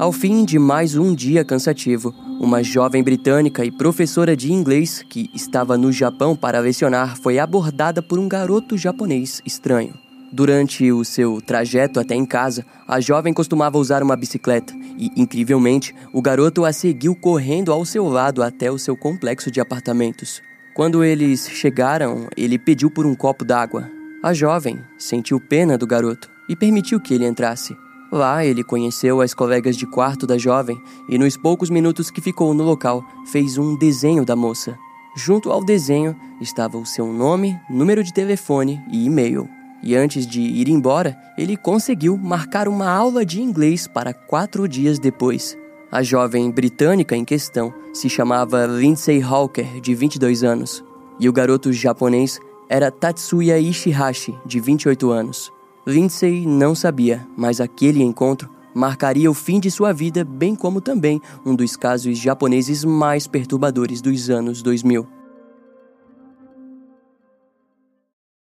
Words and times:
Ao 0.00 0.12
fim 0.12 0.46
de 0.46 0.58
mais 0.58 0.96
um 0.96 1.14
dia 1.14 1.44
cansativo, 1.44 2.14
uma 2.40 2.62
jovem 2.62 3.02
britânica 3.02 3.62
e 3.66 3.70
professora 3.70 4.34
de 4.34 4.50
inglês 4.50 5.04
que 5.06 5.28
estava 5.34 5.76
no 5.76 5.92
Japão 5.92 6.34
para 6.34 6.58
lecionar 6.58 7.18
foi 7.18 7.38
abordada 7.38 8.00
por 8.00 8.18
um 8.18 8.26
garoto 8.26 8.78
japonês 8.78 9.42
estranho. 9.44 9.92
Durante 10.32 10.90
o 10.90 11.04
seu 11.04 11.38
trajeto 11.42 12.00
até 12.00 12.14
em 12.14 12.24
casa, 12.24 12.64
a 12.88 12.98
jovem 12.98 13.34
costumava 13.34 13.76
usar 13.76 14.02
uma 14.02 14.16
bicicleta 14.16 14.72
e, 14.96 15.10
incrivelmente, 15.20 15.94
o 16.14 16.22
garoto 16.22 16.64
a 16.64 16.72
seguiu 16.72 17.14
correndo 17.14 17.70
ao 17.70 17.84
seu 17.84 18.08
lado 18.08 18.42
até 18.42 18.70
o 18.70 18.78
seu 18.78 18.96
complexo 18.96 19.50
de 19.50 19.60
apartamentos. 19.60 20.40
Quando 20.72 21.04
eles 21.04 21.46
chegaram, 21.50 22.26
ele 22.36 22.58
pediu 22.58 22.90
por 22.90 23.04
um 23.04 23.14
copo 23.14 23.44
d'água. 23.44 23.99
A 24.22 24.34
jovem 24.34 24.78
sentiu 24.98 25.40
pena 25.40 25.78
do 25.78 25.86
garoto 25.86 26.30
e 26.46 26.54
permitiu 26.54 27.00
que 27.00 27.14
ele 27.14 27.26
entrasse. 27.26 27.74
Lá 28.12 28.44
ele 28.44 28.62
conheceu 28.62 29.22
as 29.22 29.32
colegas 29.32 29.78
de 29.78 29.86
quarto 29.86 30.26
da 30.26 30.36
jovem 30.36 30.78
e, 31.08 31.16
nos 31.16 31.38
poucos 31.38 31.70
minutos 31.70 32.10
que 32.10 32.20
ficou 32.20 32.52
no 32.52 32.62
local, 32.62 33.02
fez 33.32 33.56
um 33.56 33.74
desenho 33.78 34.22
da 34.22 34.36
moça. 34.36 34.76
Junto 35.16 35.50
ao 35.50 35.64
desenho 35.64 36.14
estava 36.38 36.76
o 36.76 36.84
seu 36.84 37.10
nome, 37.10 37.58
número 37.70 38.04
de 38.04 38.12
telefone 38.12 38.78
e 38.92 39.06
e-mail. 39.06 39.48
E 39.82 39.96
antes 39.96 40.26
de 40.26 40.42
ir 40.42 40.68
embora, 40.68 41.16
ele 41.38 41.56
conseguiu 41.56 42.18
marcar 42.18 42.68
uma 42.68 42.90
aula 42.90 43.24
de 43.24 43.40
inglês 43.40 43.86
para 43.86 44.12
quatro 44.12 44.68
dias 44.68 44.98
depois. 44.98 45.56
A 45.90 46.02
jovem 46.02 46.50
britânica 46.50 47.16
em 47.16 47.24
questão 47.24 47.72
se 47.94 48.10
chamava 48.10 48.66
Lindsay 48.66 49.22
Hawker, 49.22 49.80
de 49.80 49.94
22 49.94 50.44
anos, 50.44 50.84
e 51.18 51.26
o 51.26 51.32
garoto 51.32 51.72
japonês 51.72 52.38
era 52.70 52.88
Tatsuya 52.88 53.58
Ishihashi, 53.58 54.38
de 54.46 54.60
28 54.60 55.10
anos. 55.10 55.52
Lindsay 55.84 56.46
não 56.46 56.72
sabia, 56.72 57.26
mas 57.36 57.60
aquele 57.60 58.00
encontro 58.00 58.48
marcaria 58.72 59.28
o 59.28 59.34
fim 59.34 59.58
de 59.58 59.72
sua 59.72 59.92
vida, 59.92 60.24
bem 60.24 60.54
como 60.54 60.80
também 60.80 61.20
um 61.44 61.56
dos 61.56 61.74
casos 61.74 62.16
japoneses 62.16 62.84
mais 62.84 63.26
perturbadores 63.26 64.00
dos 64.00 64.30
anos 64.30 64.62
2000. 64.62 65.04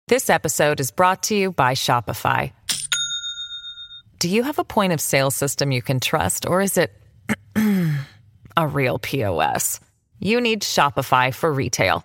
This 0.09 0.29
episode 0.29 0.81
is 0.81 0.91
brought 0.91 1.23
to 1.29 1.37
you 1.37 1.53
by 1.53 1.77
Shopify. 1.77 2.53
Do 4.19 4.29
you 4.29 4.43
have 4.43 4.59
a 4.59 4.65
point 4.65 4.93
of 4.93 5.01
sale 5.01 5.31
system 5.31 5.71
you 5.71 5.81
can 5.81 6.01
trust, 6.01 6.45
or 6.49 6.61
is 6.61 6.77
it 6.77 6.91
a 8.57 8.67
real 8.67 8.99
POS? 8.99 9.79
You 10.19 10.41
need 10.41 10.63
Shopify 10.63 11.33
for 11.33 11.53
retail. 11.53 12.05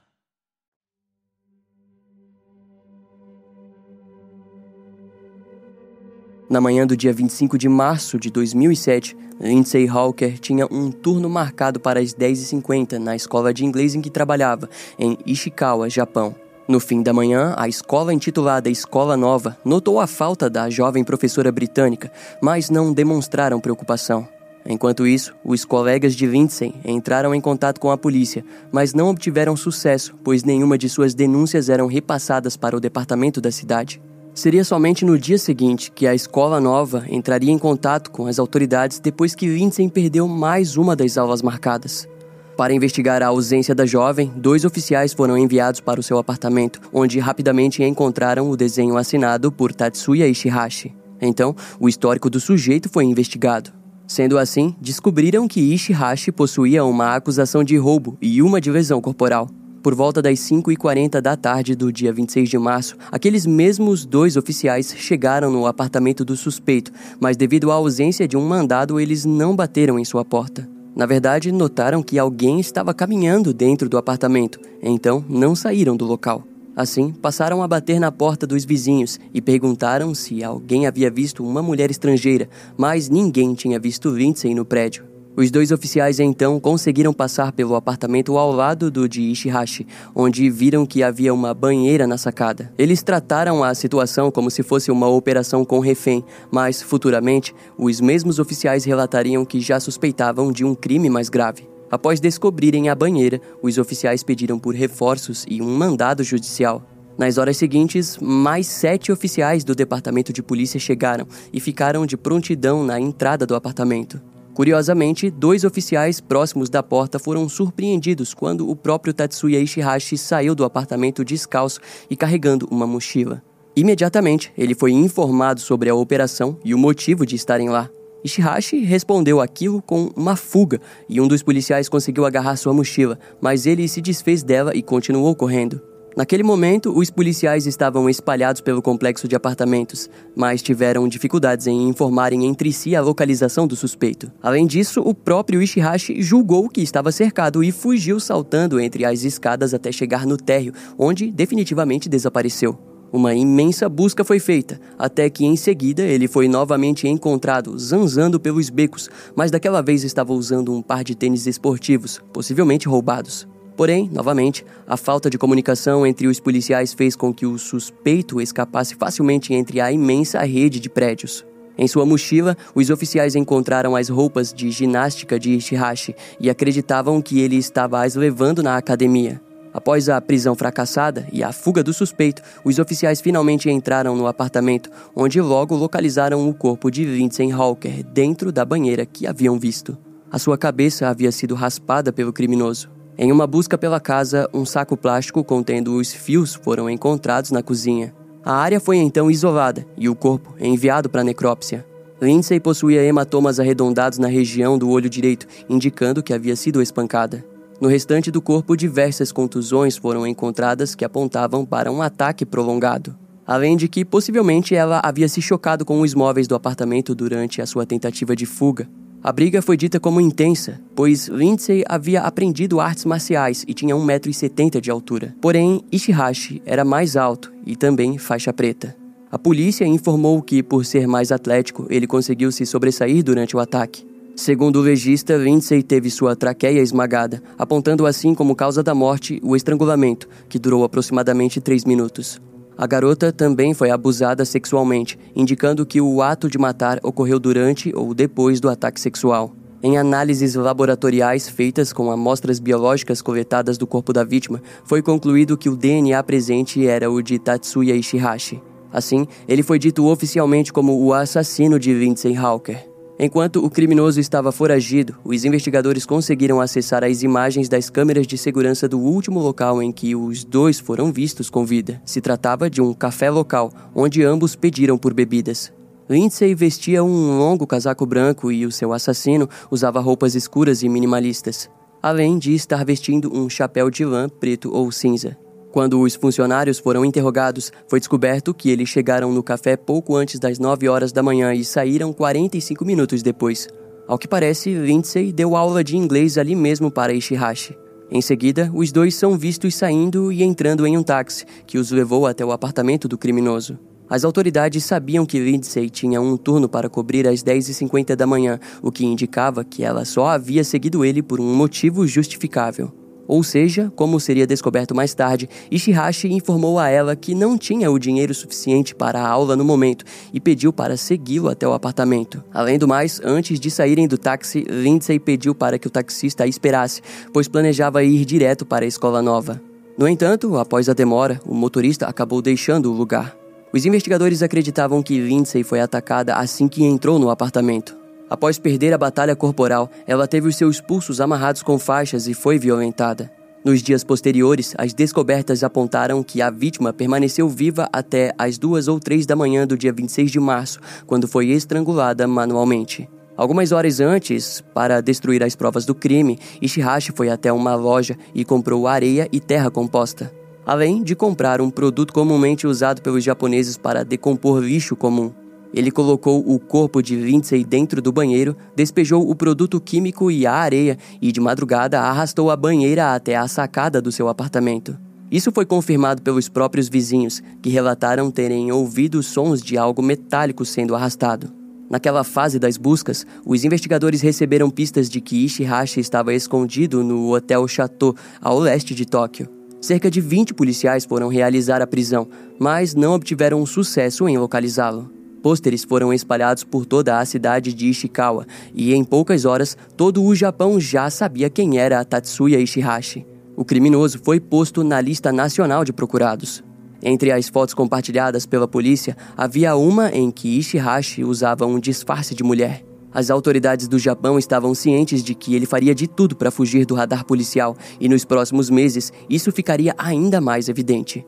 Na 6.51 6.59
manhã 6.59 6.85
do 6.85 6.97
dia 6.97 7.13
25 7.13 7.57
de 7.57 7.69
março 7.69 8.19
de 8.19 8.29
2007, 8.29 9.15
Lindsay 9.39 9.87
Hawker 9.87 10.37
tinha 10.37 10.67
um 10.69 10.91
turno 10.91 11.29
marcado 11.29 11.79
para 11.79 12.01
as 12.01 12.13
10h50 12.13 12.97
na 12.97 13.15
escola 13.15 13.53
de 13.53 13.63
inglês 13.63 13.95
em 13.95 14.01
que 14.01 14.09
trabalhava, 14.09 14.69
em 14.99 15.17
Ishikawa, 15.25 15.89
Japão. 15.89 16.35
No 16.67 16.81
fim 16.81 17.01
da 17.01 17.13
manhã, 17.13 17.55
a 17.57 17.69
escola 17.69 18.13
intitulada 18.13 18.69
Escola 18.69 19.15
Nova 19.15 19.57
notou 19.63 19.97
a 19.97 20.05
falta 20.05 20.49
da 20.49 20.69
jovem 20.69 21.05
professora 21.05 21.53
britânica, 21.53 22.11
mas 22.41 22.69
não 22.69 22.91
demonstraram 22.91 23.61
preocupação. 23.61 24.27
Enquanto 24.65 25.07
isso, 25.07 25.33
os 25.45 25.63
colegas 25.63 26.13
de 26.13 26.25
Lindsay 26.25 26.75
entraram 26.83 27.33
em 27.33 27.39
contato 27.39 27.79
com 27.79 27.91
a 27.91 27.97
polícia, 27.97 28.43
mas 28.73 28.93
não 28.93 29.07
obtiveram 29.07 29.55
sucesso, 29.55 30.13
pois 30.21 30.43
nenhuma 30.43 30.77
de 30.77 30.89
suas 30.89 31.13
denúncias 31.13 31.69
eram 31.69 31.87
repassadas 31.87 32.57
para 32.57 32.75
o 32.75 32.81
departamento 32.81 33.39
da 33.39 33.53
cidade. 33.53 34.01
Seria 34.33 34.63
somente 34.63 35.03
no 35.03 35.19
dia 35.19 35.37
seguinte 35.37 35.91
que 35.91 36.07
a 36.07 36.15
escola 36.15 36.59
nova 36.61 37.05
entraria 37.09 37.51
em 37.51 37.57
contato 37.57 38.09
com 38.09 38.27
as 38.27 38.39
autoridades 38.39 38.97
depois 38.97 39.35
que 39.35 39.45
Lindsay 39.45 39.89
perdeu 39.89 40.25
mais 40.25 40.77
uma 40.77 40.95
das 40.95 41.17
aulas 41.17 41.41
marcadas. 41.41 42.07
Para 42.55 42.73
investigar 42.73 43.21
a 43.21 43.27
ausência 43.27 43.75
da 43.75 43.85
jovem, 43.85 44.31
dois 44.35 44.63
oficiais 44.63 45.13
foram 45.13 45.37
enviados 45.37 45.81
para 45.81 45.99
o 45.99 46.03
seu 46.03 46.17
apartamento, 46.17 46.79
onde 46.93 47.19
rapidamente 47.19 47.83
encontraram 47.83 48.49
o 48.49 48.55
desenho 48.55 48.97
assinado 48.97 49.51
por 49.51 49.73
Tatsuya 49.73 50.27
Ishihashi. 50.27 50.95
Então, 51.19 51.53
o 51.79 51.89
histórico 51.89 52.29
do 52.29 52.39
sujeito 52.39 52.89
foi 52.89 53.03
investigado. 53.03 53.71
Sendo 54.07 54.37
assim, 54.37 54.75
descobriram 54.79 55.47
que 55.47 55.73
Ishihashi 55.73 56.31
possuía 56.31 56.85
uma 56.85 57.15
acusação 57.15 57.63
de 57.63 57.77
roubo 57.77 58.17
e 58.21 58.41
uma 58.41 58.61
de 58.61 58.71
lesão 58.71 59.01
corporal. 59.01 59.47
Por 59.81 59.95
volta 59.95 60.21
das 60.21 60.37
5h40 60.37 61.19
da 61.19 61.35
tarde 61.35 61.75
do 61.75 61.91
dia 61.91 62.13
26 62.13 62.49
de 62.49 62.57
março, 62.59 62.95
aqueles 63.11 63.47
mesmos 63.47 64.05
dois 64.05 64.37
oficiais 64.37 64.93
chegaram 64.95 65.49
no 65.49 65.65
apartamento 65.65 66.23
do 66.23 66.37
suspeito, 66.37 66.91
mas 67.19 67.35
devido 67.35 67.71
à 67.71 67.73
ausência 67.73 68.27
de 68.27 68.37
um 68.37 68.47
mandado, 68.47 68.99
eles 68.99 69.25
não 69.25 69.55
bateram 69.55 69.97
em 69.97 70.05
sua 70.05 70.23
porta. 70.23 70.69
Na 70.95 71.07
verdade, 71.07 71.51
notaram 71.51 72.03
que 72.03 72.19
alguém 72.19 72.59
estava 72.59 72.93
caminhando 72.93 73.51
dentro 73.51 73.89
do 73.89 73.97
apartamento, 73.97 74.59
então 74.83 75.25
não 75.27 75.55
saíram 75.55 75.97
do 75.97 76.05
local. 76.05 76.43
Assim, 76.75 77.11
passaram 77.11 77.63
a 77.63 77.67
bater 77.67 77.99
na 77.99 78.11
porta 78.11 78.45
dos 78.45 78.63
vizinhos 78.63 79.19
e 79.33 79.41
perguntaram 79.41 80.13
se 80.13 80.43
alguém 80.43 80.85
havia 80.85 81.09
visto 81.09 81.43
uma 81.43 81.63
mulher 81.63 81.89
estrangeira, 81.89 82.47
mas 82.77 83.09
ninguém 83.09 83.55
tinha 83.55 83.79
visto 83.79 84.11
Lindsay 84.11 84.53
no 84.53 84.63
prédio. 84.63 85.10
Os 85.35 85.49
dois 85.49 85.71
oficiais 85.71 86.19
então 86.19 86.59
conseguiram 86.59 87.13
passar 87.13 87.53
pelo 87.53 87.75
apartamento 87.75 88.37
ao 88.37 88.51
lado 88.51 88.91
do 88.91 89.07
de 89.07 89.21
Ishihashi, 89.21 89.87
onde 90.13 90.49
viram 90.49 90.85
que 90.85 91.01
havia 91.01 91.33
uma 91.33 91.53
banheira 91.53 92.05
na 92.05 92.17
sacada. 92.17 92.71
Eles 92.77 93.01
trataram 93.01 93.63
a 93.63 93.73
situação 93.73 94.29
como 94.29 94.51
se 94.51 94.61
fosse 94.61 94.91
uma 94.91 95.07
operação 95.07 95.63
com 95.63 95.79
refém, 95.79 96.23
mas 96.51 96.81
futuramente 96.81 97.55
os 97.77 98.01
mesmos 98.01 98.39
oficiais 98.39 98.83
relatariam 98.83 99.45
que 99.45 99.61
já 99.61 99.79
suspeitavam 99.79 100.51
de 100.51 100.65
um 100.65 100.75
crime 100.75 101.09
mais 101.09 101.29
grave. 101.29 101.65
Após 101.89 102.19
descobrirem 102.19 102.89
a 102.89 102.95
banheira, 102.95 103.39
os 103.63 103.77
oficiais 103.77 104.23
pediram 104.23 104.59
por 104.59 104.75
reforços 104.75 105.45
e 105.49 105.61
um 105.61 105.77
mandado 105.77 106.23
judicial. 106.23 106.83
Nas 107.17 107.37
horas 107.37 107.55
seguintes, 107.55 108.17
mais 108.19 108.67
sete 108.67 109.11
oficiais 109.11 109.63
do 109.63 109.75
departamento 109.75 110.33
de 110.33 110.43
polícia 110.43 110.79
chegaram 110.79 111.25
e 111.53 111.59
ficaram 111.59 112.05
de 112.05 112.17
prontidão 112.17 112.83
na 112.83 112.99
entrada 112.99 113.45
do 113.45 113.55
apartamento. 113.55 114.21
Curiosamente, 114.53 115.31
dois 115.31 115.63
oficiais 115.63 116.19
próximos 116.19 116.69
da 116.69 116.83
porta 116.83 117.17
foram 117.17 117.47
surpreendidos 117.47 118.33
quando 118.33 118.69
o 118.69 118.75
próprio 118.75 119.13
Tatsuya 119.13 119.59
Ishihashi 119.59 120.17
saiu 120.17 120.53
do 120.53 120.65
apartamento 120.65 121.23
descalço 121.23 121.79
e 122.09 122.15
carregando 122.17 122.67
uma 122.69 122.85
mochila. 122.85 123.41
Imediatamente, 123.75 124.51
ele 124.57 124.75
foi 124.75 124.91
informado 124.91 125.61
sobre 125.61 125.89
a 125.89 125.95
operação 125.95 126.59
e 126.63 126.73
o 126.73 126.77
motivo 126.77 127.25
de 127.25 127.35
estarem 127.35 127.69
lá. 127.69 127.89
Ishihashi 128.23 128.83
respondeu 128.83 129.39
aquilo 129.39 129.81
com 129.81 130.11
uma 130.15 130.35
fuga 130.35 130.79
e 131.09 131.19
um 131.21 131.27
dos 131.27 131.41
policiais 131.41 131.89
conseguiu 131.89 132.25
agarrar 132.25 132.55
sua 132.57 132.73
mochila, 132.73 133.17
mas 133.39 133.65
ele 133.65 133.87
se 133.87 134.01
desfez 134.01 134.43
dela 134.43 134.75
e 134.75 134.83
continuou 134.83 135.33
correndo. 135.33 135.90
Naquele 136.15 136.43
momento, 136.43 136.91
os 136.93 137.09
policiais 137.09 137.65
estavam 137.65 138.09
espalhados 138.09 138.59
pelo 138.59 138.81
complexo 138.81 139.29
de 139.29 139.35
apartamentos, 139.35 140.09
mas 140.35 140.61
tiveram 140.61 141.07
dificuldades 141.07 141.67
em 141.67 141.87
informarem 141.87 142.45
entre 142.45 142.73
si 142.73 142.95
a 142.95 143.01
localização 143.01 143.65
do 143.65 143.77
suspeito. 143.77 144.29
Além 144.41 144.67
disso, 144.67 145.01
o 145.01 145.13
próprio 145.13 145.61
Ishihashi 145.61 146.21
julgou 146.21 146.67
que 146.67 146.81
estava 146.81 147.13
cercado 147.13 147.63
e 147.63 147.71
fugiu 147.71 148.19
saltando 148.19 148.77
entre 148.77 149.05
as 149.05 149.23
escadas 149.23 149.73
até 149.73 149.89
chegar 149.89 150.25
no 150.25 150.35
térreo, 150.35 150.73
onde 150.97 151.31
definitivamente 151.31 152.09
desapareceu. 152.09 152.77
Uma 153.11 153.33
imensa 153.33 153.87
busca 153.87 154.23
foi 154.23 154.39
feita, 154.39 154.79
até 154.99 155.29
que 155.29 155.45
em 155.45 155.55
seguida 155.55 156.01
ele 156.01 156.27
foi 156.27 156.47
novamente 156.47 157.07
encontrado 157.07 157.77
zanzando 157.77 158.39
pelos 158.39 158.69
becos, 158.69 159.09
mas 159.33 159.49
daquela 159.49 159.81
vez 159.81 160.03
estava 160.03 160.33
usando 160.33 160.73
um 160.73 160.81
par 160.81 161.05
de 161.05 161.15
tênis 161.15 161.45
esportivos, 161.45 162.21
possivelmente 162.33 162.87
roubados. 162.87 163.47
Porém, 163.81 164.07
novamente, 164.13 164.63
a 164.85 164.95
falta 164.95 165.27
de 165.27 165.39
comunicação 165.39 166.05
entre 166.05 166.27
os 166.27 166.39
policiais 166.39 166.93
fez 166.93 167.15
com 167.15 167.33
que 167.33 167.47
o 167.47 167.57
suspeito 167.57 168.39
escapasse 168.39 168.93
facilmente 168.93 169.55
entre 169.55 169.81
a 169.81 169.91
imensa 169.91 170.39
rede 170.41 170.79
de 170.79 170.87
prédios. 170.87 171.43
Em 171.75 171.87
sua 171.87 172.05
mochila, 172.05 172.55
os 172.75 172.91
oficiais 172.91 173.35
encontraram 173.35 173.95
as 173.95 174.07
roupas 174.07 174.53
de 174.53 174.69
ginástica 174.69 175.39
de 175.39 175.55
Ishihashi 175.55 176.15
e 176.39 176.47
acreditavam 176.47 177.19
que 177.23 177.39
ele 177.39 177.55
estava 177.55 178.03
as 178.03 178.13
levando 178.13 178.61
na 178.61 178.77
academia. 178.77 179.41
Após 179.73 180.09
a 180.09 180.21
prisão 180.21 180.53
fracassada 180.53 181.27
e 181.33 181.43
a 181.43 181.51
fuga 181.51 181.81
do 181.81 181.91
suspeito, 181.91 182.43
os 182.63 182.77
oficiais 182.77 183.19
finalmente 183.19 183.67
entraram 183.67 184.15
no 184.15 184.27
apartamento, 184.27 184.91
onde 185.15 185.41
logo 185.41 185.75
localizaram 185.75 186.47
o 186.47 186.53
corpo 186.53 186.91
de 186.91 187.03
Vincent 187.03 187.51
Hawker 187.51 188.03
dentro 188.03 188.51
da 188.51 188.63
banheira 188.63 189.07
que 189.07 189.25
haviam 189.25 189.57
visto. 189.57 189.97
A 190.31 190.37
sua 190.37 190.55
cabeça 190.55 191.07
havia 191.07 191.31
sido 191.31 191.55
raspada 191.55 192.13
pelo 192.13 192.31
criminoso. 192.31 193.00
Em 193.23 193.31
uma 193.31 193.45
busca 193.45 193.77
pela 193.77 193.99
casa, 193.99 194.49
um 194.51 194.65
saco 194.65 194.97
plástico 194.97 195.43
contendo 195.43 195.95
os 195.95 196.11
fios 196.11 196.55
foram 196.55 196.89
encontrados 196.89 197.51
na 197.51 197.61
cozinha. 197.61 198.15
A 198.43 198.55
área 198.55 198.79
foi 198.79 198.97
então 198.97 199.29
isolada 199.29 199.85
e 199.95 200.09
o 200.09 200.15
corpo 200.15 200.55
enviado 200.59 201.07
para 201.07 201.23
necrópsia. 201.23 201.85
Lindsay 202.19 202.59
possuía 202.59 203.03
hematomas 203.03 203.59
arredondados 203.59 204.17
na 204.17 204.27
região 204.27 204.75
do 204.75 204.89
olho 204.89 205.07
direito, 205.07 205.45
indicando 205.69 206.23
que 206.23 206.33
havia 206.33 206.55
sido 206.55 206.81
espancada. 206.81 207.45
No 207.79 207.87
restante 207.87 208.31
do 208.31 208.41
corpo, 208.41 208.75
diversas 208.75 209.31
contusões 209.31 209.95
foram 209.95 210.25
encontradas 210.25 210.95
que 210.95 211.05
apontavam 211.05 211.63
para 211.63 211.91
um 211.91 212.01
ataque 212.01 212.43
prolongado. 212.43 213.15
Além 213.45 213.77
de 213.77 213.87
que, 213.87 214.03
possivelmente, 214.03 214.73
ela 214.73 214.99
havia 215.03 215.29
se 215.29 215.43
chocado 215.43 215.85
com 215.85 216.01
os 216.01 216.15
móveis 216.15 216.47
do 216.47 216.55
apartamento 216.55 217.13
durante 217.13 217.61
a 217.61 217.67
sua 217.67 217.85
tentativa 217.85 218.35
de 218.35 218.47
fuga. 218.47 218.89
A 219.23 219.31
briga 219.31 219.61
foi 219.61 219.77
dita 219.77 219.99
como 219.99 220.19
intensa, 220.19 220.81
pois 220.95 221.27
Lindsay 221.27 221.83
havia 221.87 222.21
aprendido 222.21 222.79
artes 222.79 223.05
marciais 223.05 223.63
e 223.67 223.73
tinha 223.73 223.95
1,70m 223.95 224.81
de 224.81 224.89
altura. 224.89 225.35
Porém, 225.39 225.83
Ishihashi 225.91 226.59
era 226.65 226.83
mais 226.83 227.15
alto 227.15 227.53
e 227.63 227.75
também 227.75 228.17
faixa 228.17 228.51
preta. 228.51 228.95
A 229.31 229.37
polícia 229.37 229.85
informou 229.85 230.41
que, 230.41 230.63
por 230.63 230.83
ser 230.83 231.07
mais 231.07 231.31
atlético, 231.31 231.85
ele 231.91 232.07
conseguiu 232.07 232.51
se 232.51 232.65
sobressair 232.65 233.23
durante 233.23 233.55
o 233.55 233.59
ataque. 233.59 234.03
Segundo 234.35 234.77
o 234.77 234.81
legista, 234.81 235.35
Lindsay 235.35 235.83
teve 235.83 236.09
sua 236.09 236.35
traqueia 236.35 236.79
esmagada, 236.79 237.43
apontando 237.59 238.07
assim 238.07 238.33
como 238.33 238.55
causa 238.55 238.81
da 238.81 238.95
morte 238.95 239.39
o 239.43 239.55
estrangulamento, 239.55 240.27
que 240.49 240.57
durou 240.57 240.83
aproximadamente 240.83 241.61
três 241.61 241.85
minutos. 241.85 242.41
A 242.81 242.87
garota 242.87 243.31
também 243.31 243.75
foi 243.75 243.91
abusada 243.91 244.43
sexualmente, 244.43 245.15
indicando 245.35 245.85
que 245.85 246.01
o 246.01 246.19
ato 246.19 246.49
de 246.49 246.57
matar 246.57 246.99
ocorreu 247.03 247.39
durante 247.39 247.95
ou 247.95 248.11
depois 248.11 248.59
do 248.59 248.67
ataque 248.67 248.99
sexual. 248.99 249.53
Em 249.83 249.99
análises 249.99 250.55
laboratoriais 250.55 251.47
feitas 251.47 251.93
com 251.93 252.09
amostras 252.09 252.57
biológicas 252.57 253.21
coletadas 253.21 253.77
do 253.77 253.85
corpo 253.85 254.11
da 254.11 254.23
vítima, 254.23 254.63
foi 254.83 255.03
concluído 255.03 255.55
que 255.55 255.69
o 255.69 255.77
DNA 255.77 256.23
presente 256.23 256.87
era 256.87 257.11
o 257.11 257.21
de 257.21 257.37
Tatsuya 257.37 257.93
Ishihashi. 257.93 258.59
Assim, 258.91 259.27
ele 259.47 259.61
foi 259.61 259.77
dito 259.77 260.07
oficialmente 260.07 260.73
como 260.73 260.99
o 261.05 261.13
assassino 261.13 261.77
de 261.77 261.93
Lindsay 261.93 262.35
Hawker. 262.35 262.90
Enquanto 263.23 263.63
o 263.63 263.69
criminoso 263.69 264.19
estava 264.19 264.51
foragido, 264.51 265.15
os 265.23 265.45
investigadores 265.45 266.07
conseguiram 266.07 266.59
acessar 266.59 267.03
as 267.03 267.21
imagens 267.21 267.69
das 267.69 267.87
câmeras 267.87 268.25
de 268.25 268.35
segurança 268.35 268.89
do 268.89 268.97
último 268.97 269.39
local 269.39 269.79
em 269.79 269.91
que 269.91 270.15
os 270.15 270.43
dois 270.43 270.79
foram 270.79 271.13
vistos 271.13 271.47
com 271.47 271.63
vida. 271.63 272.01
Se 272.03 272.19
tratava 272.19 272.67
de 272.67 272.81
um 272.81 272.95
café 272.95 273.29
local, 273.29 273.71
onde 273.93 274.23
ambos 274.23 274.55
pediram 274.55 274.97
por 274.97 275.13
bebidas. 275.13 275.71
Lindsay 276.09 276.55
vestia 276.55 277.03
um 277.03 277.37
longo 277.37 277.67
casaco 277.67 278.07
branco 278.07 278.51
e 278.51 278.65
o 278.65 278.71
seu 278.71 278.91
assassino 278.91 279.47
usava 279.69 279.99
roupas 279.99 280.33
escuras 280.33 280.81
e 280.81 280.89
minimalistas, 280.89 281.69
além 282.01 282.39
de 282.39 282.55
estar 282.55 282.83
vestindo 282.83 283.31
um 283.31 283.47
chapéu 283.47 283.91
de 283.91 284.03
lã 284.03 284.27
preto 284.27 284.73
ou 284.73 284.91
cinza. 284.91 285.37
Quando 285.71 286.01
os 286.01 286.15
funcionários 286.15 286.79
foram 286.79 287.05
interrogados, 287.05 287.71
foi 287.87 287.97
descoberto 287.99 288.53
que 288.53 288.69
eles 288.69 288.89
chegaram 288.89 289.31
no 289.31 289.41
café 289.41 289.77
pouco 289.77 290.17
antes 290.17 290.37
das 290.37 290.59
9 290.59 290.89
horas 290.89 291.13
da 291.13 291.23
manhã 291.23 291.53
e 291.53 291.63
saíram 291.63 292.11
45 292.11 292.83
minutos 292.83 293.23
depois. 293.23 293.69
Ao 294.05 294.17
que 294.17 294.27
parece, 294.27 294.73
Lindsay 294.73 295.31
deu 295.31 295.55
aula 295.55 295.81
de 295.81 295.95
inglês 295.95 296.37
ali 296.37 296.55
mesmo 296.55 296.91
para 296.91 297.13
Ishihashi. 297.13 297.77
Em 298.11 298.21
seguida, 298.21 298.69
os 298.73 298.91
dois 298.91 299.15
são 299.15 299.37
vistos 299.37 299.73
saindo 299.73 300.29
e 300.29 300.43
entrando 300.43 300.85
em 300.85 300.97
um 300.97 301.03
táxi, 301.03 301.45
que 301.65 301.77
os 301.77 301.89
levou 301.89 302.27
até 302.27 302.43
o 302.43 302.51
apartamento 302.51 303.07
do 303.07 303.17
criminoso. 303.17 303.79
As 304.09 304.25
autoridades 304.25 304.83
sabiam 304.83 305.25
que 305.25 305.39
Lindsay 305.39 305.89
tinha 305.89 306.19
um 306.19 306.35
turno 306.35 306.67
para 306.67 306.89
cobrir 306.89 307.25
às 307.25 307.41
10h50 307.41 308.13
da 308.13 308.27
manhã, 308.27 308.59
o 308.81 308.91
que 308.91 309.05
indicava 309.05 309.63
que 309.63 309.85
ela 309.85 310.03
só 310.03 310.27
havia 310.27 310.65
seguido 310.65 311.05
ele 311.05 311.23
por 311.23 311.39
um 311.39 311.55
motivo 311.55 312.05
justificável. 312.05 312.91
Ou 313.31 313.43
seja, 313.43 313.89
como 313.95 314.19
seria 314.19 314.45
descoberto 314.45 314.93
mais 314.93 315.13
tarde, 315.13 315.47
Ishihashi 315.71 316.27
informou 316.33 316.77
a 316.77 316.89
ela 316.89 317.15
que 317.15 317.33
não 317.33 317.57
tinha 317.57 317.89
o 317.89 317.97
dinheiro 317.97 318.33
suficiente 318.33 318.93
para 318.93 319.21
a 319.21 319.25
aula 319.25 319.55
no 319.55 319.63
momento 319.63 320.03
e 320.33 320.39
pediu 320.41 320.73
para 320.73 320.97
segui-lo 320.97 321.47
até 321.47 321.65
o 321.65 321.71
apartamento. 321.71 322.43
Além 322.53 322.77
do 322.77 322.89
mais, 322.89 323.21
antes 323.23 323.57
de 323.57 323.71
saírem 323.71 324.05
do 324.05 324.17
táxi, 324.17 324.65
Lindsay 324.69 325.17
pediu 325.17 325.55
para 325.55 325.79
que 325.79 325.87
o 325.87 325.89
taxista 325.89 326.43
a 326.43 326.47
esperasse, 326.47 327.01
pois 327.31 327.47
planejava 327.47 328.03
ir 328.03 328.25
direto 328.25 328.65
para 328.65 328.83
a 328.83 328.87
escola 328.89 329.21
nova. 329.21 329.61
No 329.97 330.09
entanto, 330.09 330.57
após 330.57 330.89
a 330.89 330.93
demora, 330.93 331.39
o 331.45 331.53
motorista 331.53 332.07
acabou 332.07 332.41
deixando 332.41 332.91
o 332.91 332.93
lugar. 332.93 333.33
Os 333.71 333.85
investigadores 333.85 334.43
acreditavam 334.43 335.01
que 335.01 335.17
Lindsay 335.17 335.63
foi 335.63 335.79
atacada 335.79 336.35
assim 336.35 336.67
que 336.67 336.83
entrou 336.83 337.17
no 337.17 337.29
apartamento. 337.29 338.00
Após 338.31 338.57
perder 338.57 338.93
a 338.93 338.97
batalha 338.97 339.35
corporal, 339.35 339.91
ela 340.07 340.25
teve 340.25 340.47
os 340.47 340.55
seus 340.55 340.79
pulsos 340.79 341.19
amarrados 341.19 341.61
com 341.61 341.77
faixas 341.77 342.29
e 342.29 342.33
foi 342.33 342.57
violentada. 342.57 343.29
Nos 343.61 343.83
dias 343.83 344.05
posteriores, 344.05 344.73
as 344.77 344.93
descobertas 344.93 345.65
apontaram 345.65 346.23
que 346.23 346.41
a 346.41 346.49
vítima 346.49 346.93
permaneceu 346.93 347.49
viva 347.49 347.89
até 347.91 348.33
as 348.37 348.57
duas 348.57 348.87
ou 348.87 349.01
três 349.01 349.25
da 349.25 349.35
manhã 349.35 349.67
do 349.67 349.77
dia 349.77 349.91
26 349.91 350.31
de 350.31 350.39
março, 350.39 350.79
quando 351.05 351.27
foi 351.27 351.49
estrangulada 351.49 352.25
manualmente. 352.25 353.09
Algumas 353.35 353.73
horas 353.73 353.99
antes, 353.99 354.63
para 354.73 355.01
destruir 355.01 355.43
as 355.43 355.53
provas 355.53 355.83
do 355.83 355.93
crime, 355.93 356.39
Ishihashi 356.61 357.11
foi 357.13 357.29
até 357.29 357.51
uma 357.51 357.75
loja 357.75 358.17
e 358.33 358.45
comprou 358.45 358.87
areia 358.87 359.27
e 359.29 359.41
terra 359.41 359.69
composta, 359.69 360.31
além 360.65 361.03
de 361.03 361.17
comprar 361.17 361.59
um 361.59 361.69
produto 361.69 362.13
comumente 362.13 362.65
usado 362.65 363.01
pelos 363.01 363.25
japoneses 363.25 363.75
para 363.75 364.05
decompor 364.05 364.63
lixo 364.63 364.95
comum. 364.95 365.40
Ele 365.73 365.89
colocou 365.89 366.43
o 366.45 366.59
corpo 366.59 367.01
de 367.01 367.15
Lindsay 367.15 367.63
dentro 367.63 368.01
do 368.01 368.11
banheiro, 368.11 368.55
despejou 368.75 369.29
o 369.29 369.35
produto 369.35 369.79
químico 369.79 370.29
e 370.29 370.45
a 370.45 370.53
areia 370.53 370.97
e, 371.21 371.31
de 371.31 371.39
madrugada, 371.39 372.01
arrastou 372.01 372.51
a 372.51 372.57
banheira 372.57 373.15
até 373.15 373.35
a 373.35 373.47
sacada 373.47 374.01
do 374.01 374.11
seu 374.11 374.27
apartamento. 374.27 374.97
Isso 375.31 375.49
foi 375.53 375.65
confirmado 375.65 376.21
pelos 376.21 376.49
próprios 376.49 376.89
vizinhos, 376.89 377.41
que 377.61 377.69
relataram 377.69 378.29
terem 378.29 378.69
ouvido 378.69 379.23
sons 379.23 379.61
de 379.61 379.77
algo 379.77 380.01
metálico 380.01 380.65
sendo 380.65 380.93
arrastado. 380.93 381.53
Naquela 381.89 382.23
fase 382.25 382.59
das 382.59 382.75
buscas, 382.75 383.25
os 383.45 383.63
investigadores 383.63 384.21
receberam 384.21 384.69
pistas 384.69 385.09
de 385.09 385.21
que 385.21 385.45
Ishihashi 385.45 386.01
estava 386.01 386.33
escondido 386.33 387.01
no 387.01 387.33
Hotel 387.33 387.65
Chateau, 387.67 388.13
ao 388.41 388.59
leste 388.59 388.93
de 388.93 389.05
Tóquio. 389.05 389.47
Cerca 389.79 390.11
de 390.11 390.19
20 390.19 390.53
policiais 390.53 391.05
foram 391.05 391.29
realizar 391.29 391.81
a 391.81 391.87
prisão, 391.87 392.27
mas 392.59 392.93
não 392.93 393.13
obtiveram 393.13 393.65
sucesso 393.65 394.27
em 394.27 394.37
localizá-lo. 394.37 395.20
Pôsteres 395.41 395.83
foram 395.83 396.13
espalhados 396.13 396.63
por 396.63 396.85
toda 396.85 397.19
a 397.19 397.25
cidade 397.25 397.73
de 397.73 397.89
Ishikawa 397.89 398.45
e 398.73 398.93
em 398.93 399.03
poucas 399.03 399.45
horas 399.45 399.75
todo 399.97 400.23
o 400.23 400.35
Japão 400.35 400.79
já 400.79 401.09
sabia 401.09 401.49
quem 401.49 401.79
era 401.79 402.05
Tatsuya 402.05 402.59
Ishihashi. 402.59 403.25
O 403.55 403.65
criminoso 403.65 404.19
foi 404.23 404.39
posto 404.39 404.83
na 404.83 405.01
lista 405.01 405.31
nacional 405.31 405.83
de 405.83 405.91
procurados. 405.91 406.63
Entre 407.03 407.31
as 407.31 407.49
fotos 407.49 407.73
compartilhadas 407.73 408.45
pela 408.45 408.67
polícia, 408.67 409.17
havia 409.35 409.75
uma 409.75 410.09
em 410.09 410.29
que 410.29 410.59
Ishihashi 410.59 411.23
usava 411.23 411.65
um 411.65 411.79
disfarce 411.79 412.35
de 412.35 412.43
mulher. 412.43 412.83
As 413.13 413.29
autoridades 413.29 413.87
do 413.87 413.99
Japão 413.99 414.39
estavam 414.39 414.73
cientes 414.73 415.23
de 415.23 415.35
que 415.35 415.55
ele 415.55 415.65
faria 415.65 415.93
de 415.93 416.07
tudo 416.07 416.35
para 416.35 416.51
fugir 416.51 416.85
do 416.85 416.95
radar 416.95 417.25
policial, 417.25 417.75
e 417.99 418.07
nos 418.07 418.23
próximos 418.23 418.69
meses 418.69 419.11
isso 419.29 419.51
ficaria 419.51 419.93
ainda 419.97 420.39
mais 420.39 420.69
evidente. 420.69 421.25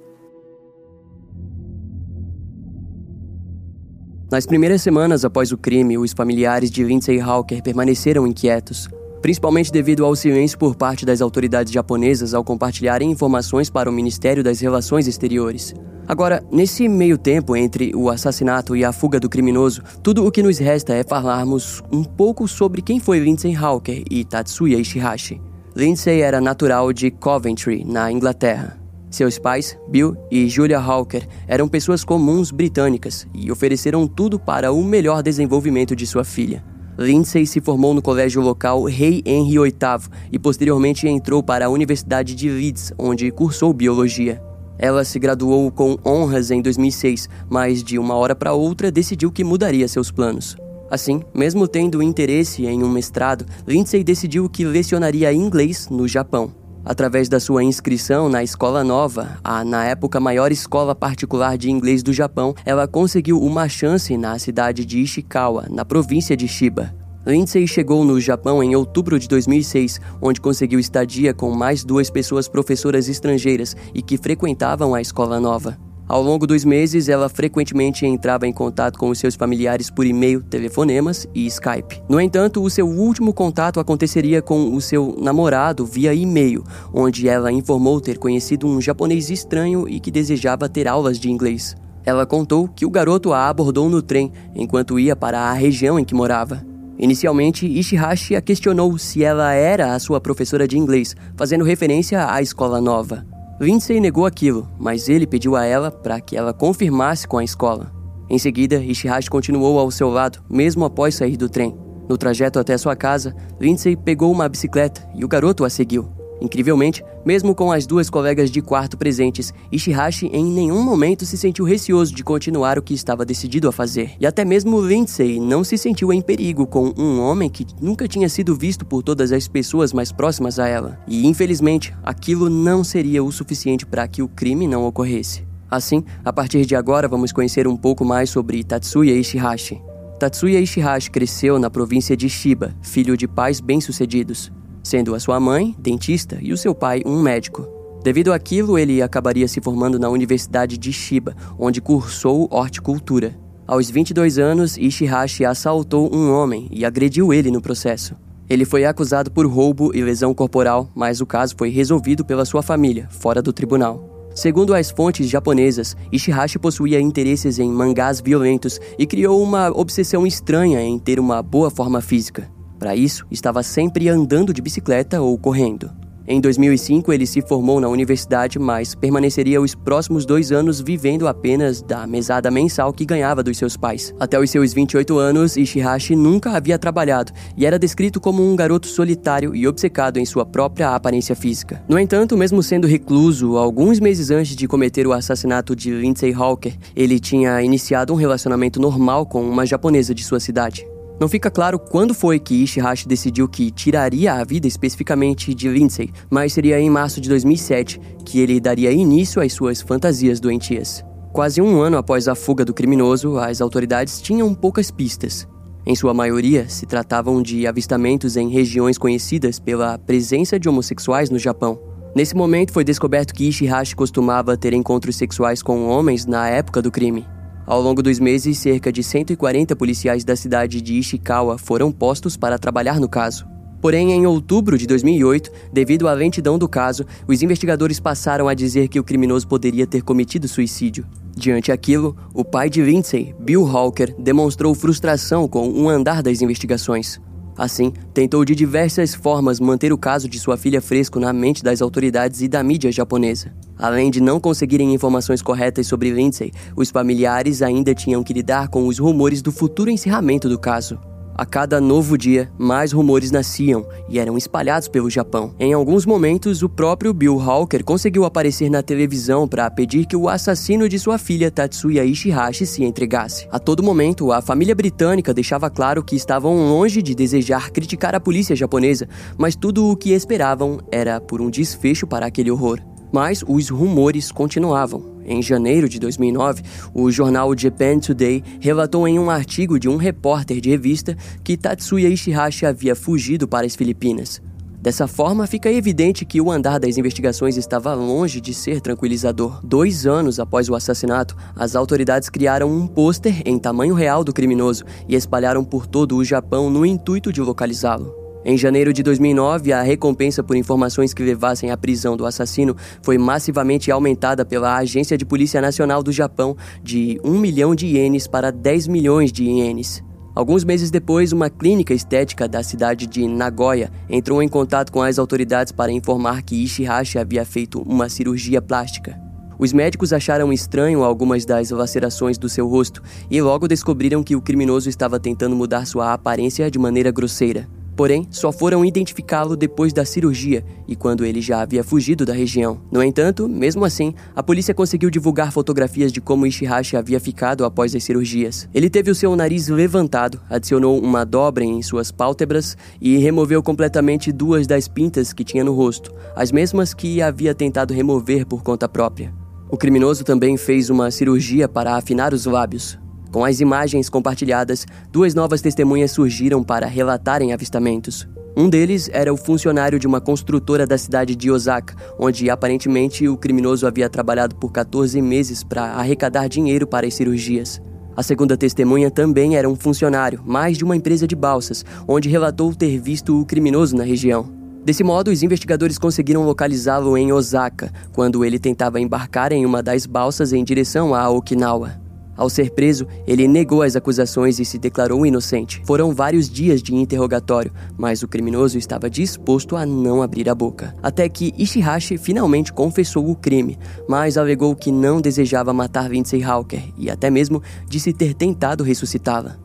Nas 4.34 4.48
primeiras 4.48 4.82
semanas 4.82 5.24
após 5.24 5.52
o 5.52 5.58
crime, 5.60 5.96
os 5.96 6.12
familiares 6.12 6.72
de 6.72 6.84
Lindsay 6.84 7.22
Hawker 7.22 7.62
permaneceram 7.62 8.26
inquietos, 8.26 8.90
principalmente 9.22 9.72
devido 9.72 10.04
ao 10.04 10.16
silêncio 10.16 10.58
por 10.58 10.76
parte 10.76 11.06
das 11.06 11.22
autoridades 11.22 11.72
japonesas 11.72 12.34
ao 12.34 12.44
compartilharem 12.44 13.12
informações 13.12 13.70
para 13.70 13.88
o 13.88 13.94
Ministério 13.94 14.44
das 14.44 14.60
Relações 14.60 15.08
Exteriores. 15.08 15.76
Agora, 16.08 16.44
nesse 16.52 16.90
meio 16.90 17.16
tempo 17.16 17.56
entre 17.56 17.96
o 17.96 18.10
assassinato 18.10 18.76
e 18.76 18.84
a 18.84 18.92
fuga 18.92 19.20
do 19.20 19.30
criminoso, 19.30 19.84
tudo 20.02 20.26
o 20.26 20.32
que 20.32 20.42
nos 20.42 20.58
resta 20.58 20.96
é 20.96 21.04
falarmos 21.04 21.84
um 21.92 22.04
pouco 22.04 22.48
sobre 22.48 22.82
quem 22.82 23.00
foi 23.00 23.20
Lindsay 23.20 23.56
Hawker 23.56 24.04
e 24.10 24.26
Tatsuya 24.26 24.80
Ishihashi. 24.80 25.40
Lindsay 25.76 26.22
era 26.22 26.42
natural 26.42 26.92
de 26.92 27.12
Coventry, 27.12 27.86
na 27.86 28.12
Inglaterra. 28.12 28.83
Seus 29.14 29.38
pais, 29.38 29.78
Bill 29.88 30.18
e 30.32 30.50
Julia 30.50 30.80
Hawker, 30.80 31.28
eram 31.48 31.68
pessoas 31.68 32.04
comuns 32.04 32.50
britânicas 32.50 33.28
e 33.32 33.52
ofereceram 33.52 34.08
tudo 34.08 34.40
para 34.40 34.72
o 34.72 34.84
melhor 34.84 35.22
desenvolvimento 35.22 35.96
de 35.96 36.08
sua 36.08 36.24
filha. 36.24 36.66
Lindsay 36.98 37.46
se 37.46 37.62
formou 37.62 37.94
no 37.94 38.02
colégio 38.02 38.42
local 38.42 38.86
Rei 38.86 39.22
Henry 39.24 39.60
VIII 39.60 40.10
e 40.32 40.40
posteriormente 40.40 41.08
entrou 41.08 41.44
para 41.44 41.68
a 41.68 41.70
Universidade 41.70 42.34
de 42.34 42.50
Leeds, 42.50 42.92
onde 42.98 43.30
cursou 43.30 43.72
biologia. 43.72 44.42
Ela 44.80 45.04
se 45.04 45.20
graduou 45.20 45.72
com 45.72 45.96
honras 46.04 46.50
em 46.50 46.60
2006, 46.60 47.30
mas 47.48 47.84
de 47.84 48.00
uma 48.00 48.16
hora 48.16 48.34
para 48.34 48.54
outra 48.54 48.92
decidiu 48.92 49.32
que 49.32 49.44
mudaria 49.44 49.88
seus 49.88 50.10
planos. 50.10 50.58
Assim, 50.90 51.22
mesmo 51.36 51.68
tendo 51.68 52.02
interesse 52.02 52.66
em 52.66 52.84
um 52.84 52.90
mestrado, 52.90 53.46
Lindsay 53.68 54.04
decidiu 54.04 54.50
que 54.50 54.66
lecionaria 54.66 55.32
inglês 55.32 55.88
no 55.88 56.08
Japão. 56.08 56.63
Através 56.86 57.30
da 57.30 57.40
sua 57.40 57.64
inscrição 57.64 58.28
na 58.28 58.44
Escola 58.44 58.84
Nova, 58.84 59.40
a 59.44 59.64
na 59.64 59.86
época 59.86 60.20
maior 60.20 60.52
escola 60.52 60.94
particular 60.94 61.58
de 61.58 61.72
inglês 61.72 62.04
do 62.04 62.12
Japão, 62.12 62.54
ela 62.66 62.88
conseguiu 62.88 63.42
uma 63.42 63.70
chance 63.70 64.18
na 64.18 64.38
cidade 64.38 64.86
de 64.86 65.00
Ishikawa, 65.00 65.68
na 65.70 65.86
província 65.86 66.36
de 66.36 66.48
Shiba. 66.48 66.94
Lindsay 67.26 67.66
chegou 67.66 68.04
no 68.04 68.20
Japão 68.20 68.62
em 68.62 68.76
outubro 68.76 69.18
de 69.18 69.30
2006, 69.30 70.02
onde 70.22 70.42
conseguiu 70.42 70.78
estadia 70.78 71.34
com 71.34 71.52
mais 71.52 71.86
duas 71.86 72.10
pessoas 72.10 72.50
professoras 72.50 73.08
estrangeiras 73.08 73.78
e 73.94 74.02
que 74.02 74.18
frequentavam 74.18 74.94
a 74.94 75.00
escola 75.00 75.40
nova. 75.40 75.78
Ao 76.14 76.22
longo 76.22 76.46
dos 76.46 76.64
meses, 76.64 77.10
ela 77.10 77.28
frequentemente 77.28 78.06
entrava 78.06 78.46
em 78.46 78.54
contato 78.54 79.00
com 79.00 79.10
os 79.10 79.18
seus 79.18 79.34
familiares 79.34 79.90
por 79.90 80.06
e-mail, 80.06 80.44
telefonemas 80.44 81.28
e 81.34 81.48
Skype. 81.48 82.04
No 82.08 82.22
entanto, 82.22 82.62
o 82.62 82.70
seu 82.70 82.88
último 82.88 83.34
contato 83.34 83.80
aconteceria 83.80 84.40
com 84.40 84.76
o 84.76 84.80
seu 84.80 85.18
namorado 85.20 85.88
via 85.88 86.14
e-mail, 86.14 86.64
onde 86.94 87.28
ela 87.28 87.52
informou 87.52 88.00
ter 88.00 88.20
conhecido 88.20 88.68
um 88.68 88.80
japonês 88.80 89.32
estranho 89.32 89.90
e 89.90 90.00
que 90.00 90.12
desejava 90.12 90.70
ter 90.70 90.88
aulas 90.88 91.18
de 91.20 91.32
inglês. 91.32 91.76
Ela 92.06 92.28
contou 92.28 92.68
que 92.68 92.86
o 92.86 92.92
garoto 92.92 93.34
a 93.34 93.50
abordou 93.50 93.90
no 93.90 94.04
trem 94.04 94.32
enquanto 94.54 95.00
ia 95.00 95.16
para 95.16 95.40
a 95.40 95.54
região 95.54 95.98
em 95.98 96.06
que 96.06 96.14
morava. 96.14 96.64
Inicialmente, 96.96 97.66
Ishihashi 97.66 98.36
a 98.36 98.42
questionou 98.42 99.00
se 99.00 99.24
ela 99.24 99.52
era 99.54 99.96
a 99.96 100.00
sua 100.00 100.22
professora 100.22 100.68
de 100.68 100.78
inglês, 100.78 101.16
fazendo 101.36 101.64
referência 101.64 102.32
à 102.32 102.40
escola 102.40 102.80
nova. 102.80 103.33
Lindsay 103.60 104.00
negou 104.00 104.26
aquilo, 104.26 104.68
mas 104.80 105.08
ele 105.08 105.28
pediu 105.28 105.56
a 105.56 105.64
ela 105.66 105.92
para 105.92 106.20
que 106.20 106.36
ela 106.36 106.54
confirmasse 106.54 107.28
com 107.28 107.38
a 107.38 107.44
escola. 107.44 107.92
Em 108.30 108.38
seguida, 108.38 108.78
Ishihashi 108.78 109.30
continuou 109.30 109.78
ao 109.78 109.92
seu 109.92 110.10
lado, 110.10 110.44
mesmo 110.50 110.86
após 110.86 111.16
sair 111.16 111.38
do 111.38 111.48
trem. 111.48 111.78
No 112.10 112.18
trajeto 112.18 112.60
até 112.60 112.78
sua 112.78 112.96
casa, 112.96 113.36
Lindsay 113.60 113.96
pegou 113.96 114.32
uma 114.32 114.50
bicicleta 114.50 115.08
e 115.16 115.24
o 115.24 115.28
garoto 115.28 115.64
a 115.64 115.70
seguiu. 115.70 116.23
Incrivelmente, 116.42 117.04
mesmo 117.26 117.56
com 117.56 117.72
as 117.72 117.86
duas 117.86 118.10
colegas 118.10 118.52
de 118.52 118.62
quarto 118.62 118.98
presentes, 118.98 119.54
Ishihashi 119.72 120.28
em 120.28 120.44
nenhum 120.44 120.84
momento 120.84 121.26
se 121.26 121.38
sentiu 121.38 121.66
receoso 121.66 122.14
de 122.14 122.24
continuar 122.24 122.78
o 122.78 122.82
que 122.82 122.94
estava 122.94 123.26
decidido 123.26 123.68
a 123.68 123.72
fazer. 123.72 124.12
E 124.20 124.26
até 124.26 124.44
mesmo 124.44 124.82
Lindsay 124.82 125.40
não 125.40 125.64
se 125.64 125.78
sentiu 125.78 126.12
em 126.12 126.22
perigo 126.22 126.68
com 126.68 126.94
um 126.98 127.22
homem 127.22 127.50
que 127.50 127.66
nunca 127.82 128.08
tinha 128.08 128.28
sido 128.28 128.56
visto 128.56 128.86
por 128.86 129.04
todas 129.04 129.32
as 129.32 129.48
pessoas 129.48 129.94
mais 129.94 130.12
próximas 130.12 130.60
a 130.60 130.68
ela. 130.68 131.00
E 131.08 131.26
infelizmente, 131.26 131.94
aquilo 132.04 132.50
não 132.50 132.84
seria 132.84 133.24
o 133.24 133.32
suficiente 133.32 133.86
para 133.86 134.08
que 134.08 134.22
o 134.22 134.28
crime 134.28 134.68
não 134.68 134.86
ocorresse. 134.86 135.46
Assim, 135.70 136.04
a 136.24 136.32
partir 136.32 136.66
de 136.66 136.76
agora 136.76 137.08
vamos 137.08 137.32
conhecer 137.32 137.68
um 137.68 137.78
pouco 137.78 138.06
mais 138.06 138.30
sobre 138.30 138.64
Tatsuya 138.64 139.14
Ishihashi. 139.16 139.82
Tatsuya 140.20 140.60
Ishihashi 140.60 141.10
cresceu 141.10 141.58
na 141.58 141.70
província 141.70 142.16
de 142.16 142.30
Shiba, 142.30 142.76
filho 142.82 143.18
de 143.18 143.28
pais 143.28 143.60
bem-sucedidos 143.60 144.52
sendo 144.84 145.16
a 145.16 145.20
sua 145.20 145.40
mãe 145.40 145.76
dentista 145.80 146.38
e 146.42 146.52
o 146.52 146.58
seu 146.58 146.76
pai 146.76 147.02
um 147.06 147.22
médico. 147.22 147.68
Devido 148.04 148.34
àquilo, 148.34 148.78
ele 148.78 149.02
acabaria 149.02 149.48
se 149.48 149.62
formando 149.62 149.98
na 149.98 150.10
Universidade 150.10 150.78
de 150.78 150.92
Shiba, 150.92 151.36
onde 151.58 151.80
cursou 151.80 152.50
horticultura. 152.52 153.40
Aos 153.66 153.90
22 153.90 154.38
anos, 154.38 154.78
Ishihashi 154.78 155.46
assaltou 155.46 156.14
um 156.14 156.34
homem 156.34 156.68
e 156.70 156.84
agrediu 156.84 157.34
ele 157.34 157.50
no 157.50 157.62
processo. 157.62 158.14
Ele 158.50 158.66
foi 158.66 158.84
acusado 158.84 159.32
por 159.32 159.48
roubo 159.48 159.96
e 159.96 160.02
lesão 160.02 160.34
corporal, 160.34 160.90
mas 160.94 161.22
o 161.22 161.26
caso 161.26 161.56
foi 161.58 161.70
resolvido 161.70 162.26
pela 162.26 162.44
sua 162.44 162.62
família, 162.62 163.08
fora 163.10 163.42
do 163.42 163.54
tribunal. 163.54 164.30
Segundo 164.36 164.74
as 164.74 164.92
fontes 164.92 165.30
japonesas, 165.30 165.96
Ishihashi 166.12 166.60
possuía 166.60 167.00
interesses 167.00 167.58
em 167.58 167.72
mangás 167.72 168.20
violentos 168.20 168.80
e 169.00 169.06
criou 169.06 169.42
uma 169.42 169.70
obsessão 169.70 170.28
estranha 170.28 170.82
em 170.82 171.00
ter 171.00 171.20
uma 171.20 171.42
boa 171.42 171.70
forma 171.70 172.02
física. 172.02 172.52
Para 172.84 172.98
isso, 172.98 173.26
estava 173.32 173.64
sempre 173.64 174.10
andando 174.10 174.54
de 174.54 174.62
bicicleta 174.62 175.22
ou 175.22 175.38
correndo. 175.38 175.90
Em 176.28 176.42
2005, 176.42 177.14
ele 177.14 177.26
se 177.26 177.42
formou 177.42 177.80
na 177.80 177.88
universidade, 177.88 178.60
mas 178.60 178.94
permaneceria 178.94 179.62
os 179.62 179.74
próximos 179.74 180.26
dois 180.26 180.52
anos 180.52 180.82
vivendo 180.82 181.26
apenas 181.26 181.82
da 181.82 182.06
mesada 182.06 182.52
mensal 182.52 182.92
que 182.92 183.06
ganhava 183.06 183.42
dos 183.42 183.58
seus 183.58 183.78
pais. 183.78 184.14
Até 184.20 184.38
os 184.38 184.50
seus 184.50 184.74
28 184.74 185.18
anos, 185.18 185.56
Ishihashi 185.56 186.14
nunca 186.14 186.58
havia 186.58 186.78
trabalhado 186.78 187.32
e 187.56 187.66
era 187.66 187.80
descrito 187.80 188.20
como 188.20 188.44
um 188.44 188.54
garoto 188.54 188.88
solitário 188.88 189.56
e 189.56 189.66
obcecado 189.66 190.18
em 190.18 190.26
sua 190.26 190.46
própria 190.46 190.94
aparência 190.94 191.38
física. 191.38 191.82
No 191.88 191.98
entanto, 191.98 192.36
mesmo 192.36 192.62
sendo 192.62 192.86
recluso, 192.86 193.56
alguns 193.56 194.02
meses 194.02 194.30
antes 194.30 194.58
de 194.58 194.68
cometer 194.68 195.08
o 195.08 195.14
assassinato 195.14 195.74
de 195.74 195.90
Lindsay 195.90 196.34
Hawker, 196.34 196.78
ele 196.94 197.18
tinha 197.18 197.62
iniciado 197.62 198.12
um 198.12 198.18
relacionamento 198.18 198.78
normal 198.78 199.26
com 199.26 199.42
uma 199.42 199.66
japonesa 199.66 200.14
de 200.14 200.22
sua 200.22 200.42
cidade. 200.42 200.86
Não 201.20 201.30
fica 201.30 201.52
claro 201.52 201.78
quando 201.78 202.14
foi 202.14 202.40
que 202.40 202.64
Ishihashi 202.64 203.08
decidiu 203.08 203.48
que 203.48 203.70
tiraria 203.72 204.34
a 204.34 204.44
vida 204.44 204.68
especificamente 204.68 205.54
de 205.54 205.70
Lindsay, 205.70 206.12
mas 206.30 206.54
seria 206.54 206.80
em 206.80 206.90
março 206.90 207.22
de 207.22 207.30
2007 207.30 208.00
que 208.26 208.40
ele 208.40 208.60
daria 208.60 208.92
início 208.92 209.42
às 209.42 209.54
suas 209.54 209.82
fantasias 209.82 210.40
doentias. 210.40 211.04
Quase 211.32 211.62
um 211.62 211.80
ano 211.82 211.98
após 211.98 212.28
a 212.28 212.36
fuga 212.36 212.66
do 212.66 212.74
criminoso, 212.74 213.38
as 213.38 213.62
autoridades 213.62 214.22
tinham 214.22 214.54
poucas 214.54 214.92
pistas. 214.92 215.48
Em 215.86 215.96
sua 215.96 216.14
maioria, 216.14 216.70
se 216.70 216.86
tratavam 216.86 217.42
de 217.42 217.68
avistamentos 217.68 218.38
em 218.38 218.50
regiões 218.50 218.98
conhecidas 218.98 219.60
pela 219.60 219.98
presença 219.98 220.60
de 220.60 220.70
homossexuais 220.70 221.30
no 221.30 221.38
Japão. 221.38 221.80
Nesse 222.16 222.36
momento, 222.36 222.72
foi 222.72 222.84
descoberto 222.84 223.34
que 223.34 223.50
Ishihashi 223.50 223.96
costumava 223.96 224.56
ter 224.56 224.74
encontros 224.74 225.16
sexuais 225.16 225.62
com 225.62 225.88
homens 225.88 226.26
na 226.26 226.48
época 226.48 226.82
do 226.82 226.92
crime. 226.92 227.26
Ao 227.66 227.82
longo 227.82 228.04
dos 228.04 228.20
meses, 228.20 228.58
cerca 228.58 228.92
de 228.92 229.02
140 229.02 229.76
policiais 229.76 230.26
da 230.26 230.36
cidade 230.36 230.82
de 230.82 230.96
Ishikawa 230.96 231.58
foram 231.58 231.92
postos 231.92 232.36
para 232.36 232.60
trabalhar 232.60 233.00
no 233.00 233.08
caso. 233.08 233.48
Porém, 233.82 234.12
em 234.12 234.26
outubro 234.26 234.78
de 234.78 234.86
2008, 234.86 235.52
devido 235.72 236.08
à 236.08 236.14
lentidão 236.14 236.58
do 236.58 236.68
caso, 236.68 237.06
os 237.28 237.42
investigadores 237.42 238.00
passaram 238.00 238.48
a 238.48 238.54
dizer 238.54 238.88
que 238.88 239.00
o 239.00 239.04
criminoso 239.04 239.48
poderia 239.48 239.88
ter 239.88 240.02
cometido 240.02 240.48
suicídio. 240.48 241.06
Diante 241.36 241.72
aquilo, 241.72 242.16
o 242.34 242.46
pai 242.46 242.70
de 242.70 242.82
Lindsay, 242.82 243.34
Bill 243.40 243.66
Hawker, 243.66 244.14
demonstrou 244.20 244.76
frustração 244.76 245.48
com 245.48 245.68
um 245.68 245.90
andar 245.90 246.22
das 246.22 246.42
investigações. 246.42 247.20
Assim, 247.58 247.94
tentou 248.14 248.44
de 248.44 248.56
diversas 248.56 249.14
formas 249.14 249.60
manter 249.60 249.94
o 249.94 249.98
caso 249.98 250.28
de 250.28 250.40
sua 250.40 250.58
filha 250.58 250.82
fresco 250.82 251.20
na 251.20 251.32
mente 251.32 251.64
das 251.64 251.82
autoridades 251.82 252.42
e 252.42 252.48
da 252.48 252.64
mídia 252.64 252.92
japonesa. 252.92 253.54
Além 253.78 254.10
de 254.10 254.22
não 254.22 254.40
conseguirem 254.40 254.94
informações 254.94 255.42
corretas 255.42 255.88
sobre 255.88 256.10
Lindsay, 256.10 256.52
os 256.76 256.90
familiares 256.90 257.62
ainda 257.62 257.94
tinham 257.94 258.24
que 258.24 258.34
lidar 258.34 258.70
com 258.70 258.88
os 258.88 258.98
rumores 258.98 259.42
do 259.42 259.52
futuro 259.52 259.90
encerramento 259.90 260.50
do 260.50 260.60
caso. 260.60 261.00
A 261.36 261.48
cada 261.48 261.82
novo 261.82 262.16
dia, 262.16 262.52
mais 262.60 262.92
rumores 262.92 263.32
nasciam 263.32 263.88
e 264.08 264.20
eram 264.20 264.38
espalhados 264.38 264.88
pelo 264.88 265.10
Japão. 265.10 265.56
Em 265.60 265.74
alguns 265.74 266.06
momentos, 266.06 266.62
o 266.62 266.70
próprio 266.70 267.12
Bill 267.12 267.40
Hawker 267.42 267.84
conseguiu 267.84 268.24
aparecer 268.24 268.70
na 268.70 268.84
televisão 268.84 269.48
para 269.48 269.70
pedir 269.72 270.06
que 270.06 270.16
o 270.16 270.30
assassino 270.30 270.88
de 270.88 271.00
sua 271.00 271.18
filha 271.18 271.50
Tatsuya 271.50 272.06
Ishihashi 272.06 272.68
se 272.68 272.84
entregasse. 272.84 273.48
A 273.52 273.58
todo 273.58 273.82
momento, 273.82 274.32
a 274.32 274.44
família 274.44 274.76
britânica 274.76 275.34
deixava 275.34 275.72
claro 275.72 276.04
que 276.04 276.16
estavam 276.16 276.56
longe 276.70 277.02
de 277.02 277.16
desejar 277.16 277.72
criticar 277.72 278.14
a 278.14 278.20
polícia 278.20 278.56
japonesa, 278.56 279.10
mas 279.36 279.56
tudo 279.56 279.90
o 279.90 279.98
que 279.98 280.12
esperavam 280.12 280.80
era 280.92 281.20
por 281.20 281.42
um 281.42 281.50
desfecho 281.50 282.06
para 282.06 282.28
aquele 282.28 282.52
horror. 282.52 282.80
Mas 283.14 283.44
os 283.48 283.70
rumores 283.70 284.32
continuavam. 284.32 285.14
Em 285.24 285.40
janeiro 285.42 285.88
de 285.88 286.00
2009, 286.00 286.64
o 286.96 287.12
jornal 287.12 287.56
Japan 287.56 288.00
Today 288.00 288.44
relatou 288.60 289.08
em 289.08 289.20
um 289.20 289.30
artigo 289.30 289.80
de 289.80 289.88
um 289.88 289.98
repórter 289.98 290.60
de 290.60 290.72
revista 290.72 291.16
que 291.44 291.56
Tatsuya 291.56 292.10
Ishihashi 292.10 292.66
havia 292.66 292.96
fugido 292.96 293.48
para 293.48 293.68
as 293.68 293.76
Filipinas. 293.76 294.42
Dessa 294.82 295.08
forma, 295.08 295.48
fica 295.48 295.72
evidente 295.72 296.26
que 296.26 296.42
o 296.42 296.52
andar 296.52 296.78
das 296.78 296.98
investigações 296.98 297.56
estava 297.56 297.94
longe 297.94 298.42
de 298.42 298.54
ser 298.54 298.82
tranquilizador. 298.82 299.62
Dois 299.64 300.06
anos 300.06 300.40
após 300.42 300.68
o 300.68 300.76
assassinato, 300.76 301.38
as 301.56 301.74
autoridades 301.74 302.30
criaram 302.30 302.70
um 302.70 302.86
pôster 302.86 303.44
em 303.46 303.58
tamanho 303.58 303.94
real 303.94 304.26
do 304.26 304.34
criminoso 304.34 304.84
e 305.08 305.16
espalharam 305.16 305.64
por 305.64 305.88
todo 305.88 306.18
o 306.18 306.26
Japão 306.26 306.70
no 306.70 306.86
intuito 306.86 307.32
de 307.32 307.40
localizá-lo. 307.40 308.23
Em 308.46 308.58
janeiro 308.58 308.92
de 308.92 309.02
2009, 309.02 309.72
a 309.72 309.82
recompensa 309.82 310.44
por 310.44 310.58
informações 310.58 311.14
que 311.14 311.24
levassem 311.24 311.72
à 311.72 311.78
prisão 311.78 312.18
do 312.18 312.26
assassino 312.26 312.76
foi 313.02 313.18
massivamente 313.18 313.90
aumentada 313.90 314.44
pela 314.44 314.76
Agência 314.76 315.18
de 315.18 315.24
Polícia 315.24 315.62
Nacional 315.62 316.04
do 316.04 316.12
Japão 316.12 316.58
de 316.84 317.18
1 317.24 317.40
milhão 317.40 317.74
de 317.74 317.88
ienes 317.88 318.28
para 318.28 318.52
10 318.52 318.88
milhões 318.88 319.32
de 319.32 319.46
ienes. 319.46 320.04
Alguns 320.36 320.66
meses 320.66 320.92
depois, 320.92 321.32
uma 321.32 321.50
clínica 321.50 321.94
estética 321.94 322.46
da 322.46 322.62
cidade 322.64 323.08
de 323.08 323.26
Nagoya 323.28 323.90
entrou 324.10 324.44
em 324.44 324.50
contato 324.50 324.92
com 324.92 325.02
as 325.02 325.18
autoridades 325.18 325.72
para 325.72 325.92
informar 325.92 326.42
que 326.42 326.62
Ishihashi 326.64 327.18
havia 327.18 327.46
feito 327.46 327.82
uma 327.82 328.10
cirurgia 328.10 328.62
plástica. 328.62 329.18
Os 329.58 329.72
médicos 329.72 330.12
acharam 330.12 330.52
estranho 330.52 331.04
algumas 331.04 331.46
das 331.46 331.70
lacerações 331.70 332.38
do 332.38 332.50
seu 332.50 332.68
rosto 332.68 333.02
e 333.32 333.42
logo 333.42 333.70
descobriram 333.70 334.22
que 334.22 334.36
o 334.36 334.42
criminoso 334.42 334.90
estava 334.90 335.18
tentando 335.18 335.56
mudar 335.56 335.86
sua 335.86 336.12
aparência 336.12 336.70
de 336.70 336.78
maneira 336.78 337.12
grosseira. 337.12 337.70
Porém, 337.96 338.28
só 338.32 338.52
foram 338.52 338.84
identificá-lo 338.84 339.56
depois 339.56 339.94
da 339.94 340.04
cirurgia 340.04 340.66
e 340.88 340.96
quando 340.96 341.24
ele 341.24 341.42
já 341.42 341.62
havia 341.62 341.84
fugido 341.84 342.26
da 342.26 342.34
região. 342.34 342.82
No 342.92 343.04
entanto, 343.04 343.48
mesmo 343.48 343.86
assim, 343.86 344.16
a 344.36 344.42
polícia 344.42 344.74
conseguiu 344.74 345.10
divulgar 345.10 345.52
fotografias 345.52 346.12
de 346.12 346.20
como 346.20 346.48
Ishihashi 346.48 346.98
havia 346.98 347.20
ficado 347.20 347.64
após 347.64 347.96
as 347.96 348.04
cirurgias. 348.04 348.68
Ele 348.74 348.90
teve 348.90 349.12
o 349.12 349.16
seu 349.16 349.36
nariz 349.36 349.68
levantado, 349.68 350.42
adicionou 350.50 351.00
uma 351.00 351.24
dobra 351.24 351.64
em 351.64 351.82
suas 351.82 352.12
pálpebras 352.12 352.76
e 353.00 353.18
removeu 353.18 353.62
completamente 353.62 354.32
duas 354.32 354.66
das 354.66 354.88
pintas 354.88 355.32
que 355.32 355.44
tinha 355.44 355.64
no 355.64 355.74
rosto, 355.74 356.14
as 356.36 356.52
mesmas 356.52 356.94
que 356.94 357.22
havia 357.22 357.54
tentado 357.54 357.94
remover 357.94 358.46
por 358.46 358.64
conta 358.64 358.90
própria. 358.90 359.34
O 359.70 359.78
criminoso 359.78 360.24
também 360.24 360.58
fez 360.58 360.90
uma 360.90 361.10
cirurgia 361.10 361.68
para 361.68 361.96
afinar 361.96 362.34
os 362.34 362.46
lábios, 362.46 362.98
com 363.34 363.44
as 363.44 363.60
imagens 363.60 364.10
compartilhadas, 364.10 364.86
duas 365.12 365.34
novas 365.34 365.60
testemunhas 365.60 366.12
surgiram 366.12 366.64
para 366.64 366.86
relatarem 366.86 367.52
avistamentos. 367.52 368.28
Um 368.56 368.70
deles 368.70 369.10
era 369.12 369.34
o 369.34 369.38
funcionário 369.38 369.98
de 369.98 370.06
uma 370.06 370.22
construtora 370.22 370.86
da 370.86 371.00
cidade 371.00 371.36
de 371.36 371.50
Osaka, 371.50 371.96
onde 372.20 372.48
aparentemente 372.52 373.28
o 373.28 373.36
criminoso 373.36 373.88
havia 373.88 374.08
trabalhado 374.08 374.56
por 374.56 374.72
14 374.72 375.20
meses 375.20 375.64
para 375.64 375.94
arrecadar 375.94 376.48
dinheiro 376.48 376.86
para 376.86 377.08
as 377.08 377.16
cirurgias. 377.16 377.82
A 378.16 378.22
segunda 378.22 378.56
testemunha 378.56 379.10
também 379.10 379.56
era 379.56 379.68
um 379.68 379.76
funcionário, 379.76 380.40
mais 380.46 380.78
de 380.78 380.84
uma 380.84 380.96
empresa 380.96 381.26
de 381.26 381.36
balsas, 381.36 381.84
onde 382.08 382.30
relatou 382.30 382.76
ter 382.76 383.00
visto 383.00 383.42
o 383.42 383.46
criminoso 383.48 383.96
na 383.96 384.04
região. 384.04 384.48
Desse 384.86 385.04
modo, 385.04 385.32
os 385.32 385.42
investigadores 385.42 385.98
conseguiram 385.98 386.46
localizá-lo 386.46 387.18
em 387.18 387.34
Osaka, 387.34 387.92
quando 388.14 388.46
ele 388.46 388.60
tentava 388.60 389.02
embarcar 389.02 389.52
em 389.52 389.66
uma 389.66 389.82
das 389.82 390.06
balsas 390.06 390.54
em 390.54 390.64
direção 390.64 391.16
a 391.16 391.28
Okinawa. 391.32 392.03
Ao 392.36 392.50
ser 392.50 392.72
preso, 392.72 393.08
ele 393.28 393.48
negou 393.48 393.82
as 393.82 393.96
acusações 393.96 394.60
e 394.60 394.66
se 394.66 394.78
declarou 394.78 395.26
inocente. 395.26 395.82
Foram 395.86 396.14
vários 396.14 396.50
dias 396.50 396.82
de 396.82 396.96
interrogatório, 396.96 397.72
mas 397.98 398.24
o 398.24 398.28
criminoso 398.28 398.78
estava 398.78 399.10
disposto 399.10 399.76
a 399.76 399.86
não 399.86 400.22
abrir 400.22 400.50
a 400.50 400.56
boca. 400.56 400.96
Até 401.02 401.30
que 401.30 401.54
Ishihashi 401.58 402.18
finalmente 402.18 402.74
confessou 402.74 403.30
o 403.30 403.36
crime, 403.36 403.78
mas 404.08 404.38
alegou 404.38 404.76
que 404.76 404.92
não 404.92 405.22
desejava 405.22 405.74
matar 405.74 406.10
Vince 406.10 406.42
Hawker 406.44 406.84
e 406.98 407.10
até 407.10 407.30
mesmo 407.30 407.62
disse 407.88 408.12
ter 408.12 408.34
tentado 408.34 408.84
ressuscitá-la. 408.84 409.58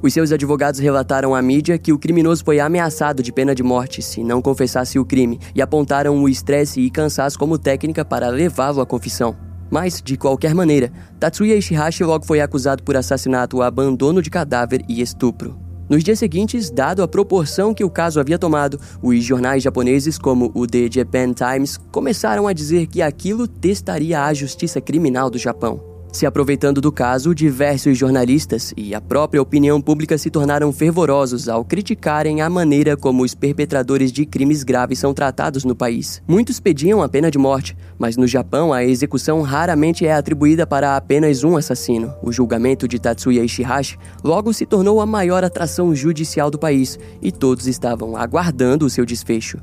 Os 0.00 0.12
seus 0.12 0.30
advogados 0.30 0.78
relataram 0.78 1.34
à 1.34 1.42
mídia 1.42 1.76
que 1.76 1.92
o 1.92 1.98
criminoso 1.98 2.44
foi 2.44 2.60
ameaçado 2.60 3.20
de 3.20 3.32
pena 3.32 3.52
de 3.52 3.64
morte 3.64 4.00
se 4.00 4.22
não 4.22 4.40
confessasse 4.40 4.96
o 4.98 5.04
crime 5.04 5.40
e 5.54 5.60
apontaram 5.60 6.16
o 6.22 6.28
estresse 6.28 6.80
e 6.80 6.88
cansaço 6.88 7.36
como 7.36 7.58
técnica 7.58 8.04
para 8.04 8.28
levá-lo 8.28 8.80
à 8.80 8.86
confissão. 8.86 9.47
Mas, 9.70 10.00
de 10.02 10.16
qualquer 10.16 10.54
maneira, 10.54 10.90
Tatsuya 11.20 11.56
Ishihashi 11.56 12.04
logo 12.04 12.24
foi 12.24 12.40
acusado 12.40 12.82
por 12.82 12.96
assassinato, 12.96 13.62
abandono 13.62 14.22
de 14.22 14.30
cadáver 14.30 14.82
e 14.88 15.00
estupro. 15.00 15.58
Nos 15.88 16.04
dias 16.04 16.18
seguintes, 16.18 16.70
dado 16.70 17.02
a 17.02 17.08
proporção 17.08 17.72
que 17.72 17.82
o 17.82 17.88
caso 17.88 18.20
havia 18.20 18.38
tomado, 18.38 18.78
os 19.02 19.24
jornais 19.24 19.62
japoneses 19.62 20.18
como 20.18 20.50
o 20.54 20.66
The 20.66 20.88
Japan 20.90 21.32
Times 21.32 21.78
começaram 21.90 22.46
a 22.46 22.52
dizer 22.52 22.86
que 22.86 23.00
aquilo 23.00 23.48
testaria 23.48 24.22
a 24.22 24.34
justiça 24.34 24.80
criminal 24.82 25.30
do 25.30 25.38
Japão. 25.38 25.97
Se 26.10 26.24
aproveitando 26.24 26.80
do 26.80 26.90
caso, 26.90 27.34
diversos 27.34 27.96
jornalistas 27.96 28.72
e 28.76 28.94
a 28.94 29.00
própria 29.00 29.40
opinião 29.40 29.80
pública 29.80 30.16
se 30.16 30.30
tornaram 30.30 30.72
fervorosos 30.72 31.48
ao 31.48 31.64
criticarem 31.64 32.40
a 32.40 32.48
maneira 32.48 32.96
como 32.96 33.22
os 33.22 33.34
perpetradores 33.34 34.10
de 34.10 34.24
crimes 34.24 34.64
graves 34.64 34.98
são 34.98 35.12
tratados 35.12 35.64
no 35.64 35.76
país. 35.76 36.22
Muitos 36.26 36.58
pediam 36.58 37.02
a 37.02 37.08
pena 37.08 37.30
de 37.30 37.38
morte, 37.38 37.76
mas 37.98 38.16
no 38.16 38.26
Japão 38.26 38.72
a 38.72 38.82
execução 38.82 39.42
raramente 39.42 40.06
é 40.06 40.12
atribuída 40.12 40.66
para 40.66 40.96
apenas 40.96 41.44
um 41.44 41.56
assassino. 41.56 42.12
O 42.22 42.32
julgamento 42.32 42.88
de 42.88 42.98
Tatsuya 42.98 43.44
Ishihashi 43.44 43.98
logo 44.24 44.52
se 44.52 44.64
tornou 44.64 45.00
a 45.00 45.06
maior 45.06 45.44
atração 45.44 45.94
judicial 45.94 46.50
do 46.50 46.58
país 46.58 46.98
e 47.20 47.30
todos 47.30 47.66
estavam 47.66 48.16
aguardando 48.16 48.86
o 48.86 48.90
seu 48.90 49.04
desfecho. 49.04 49.58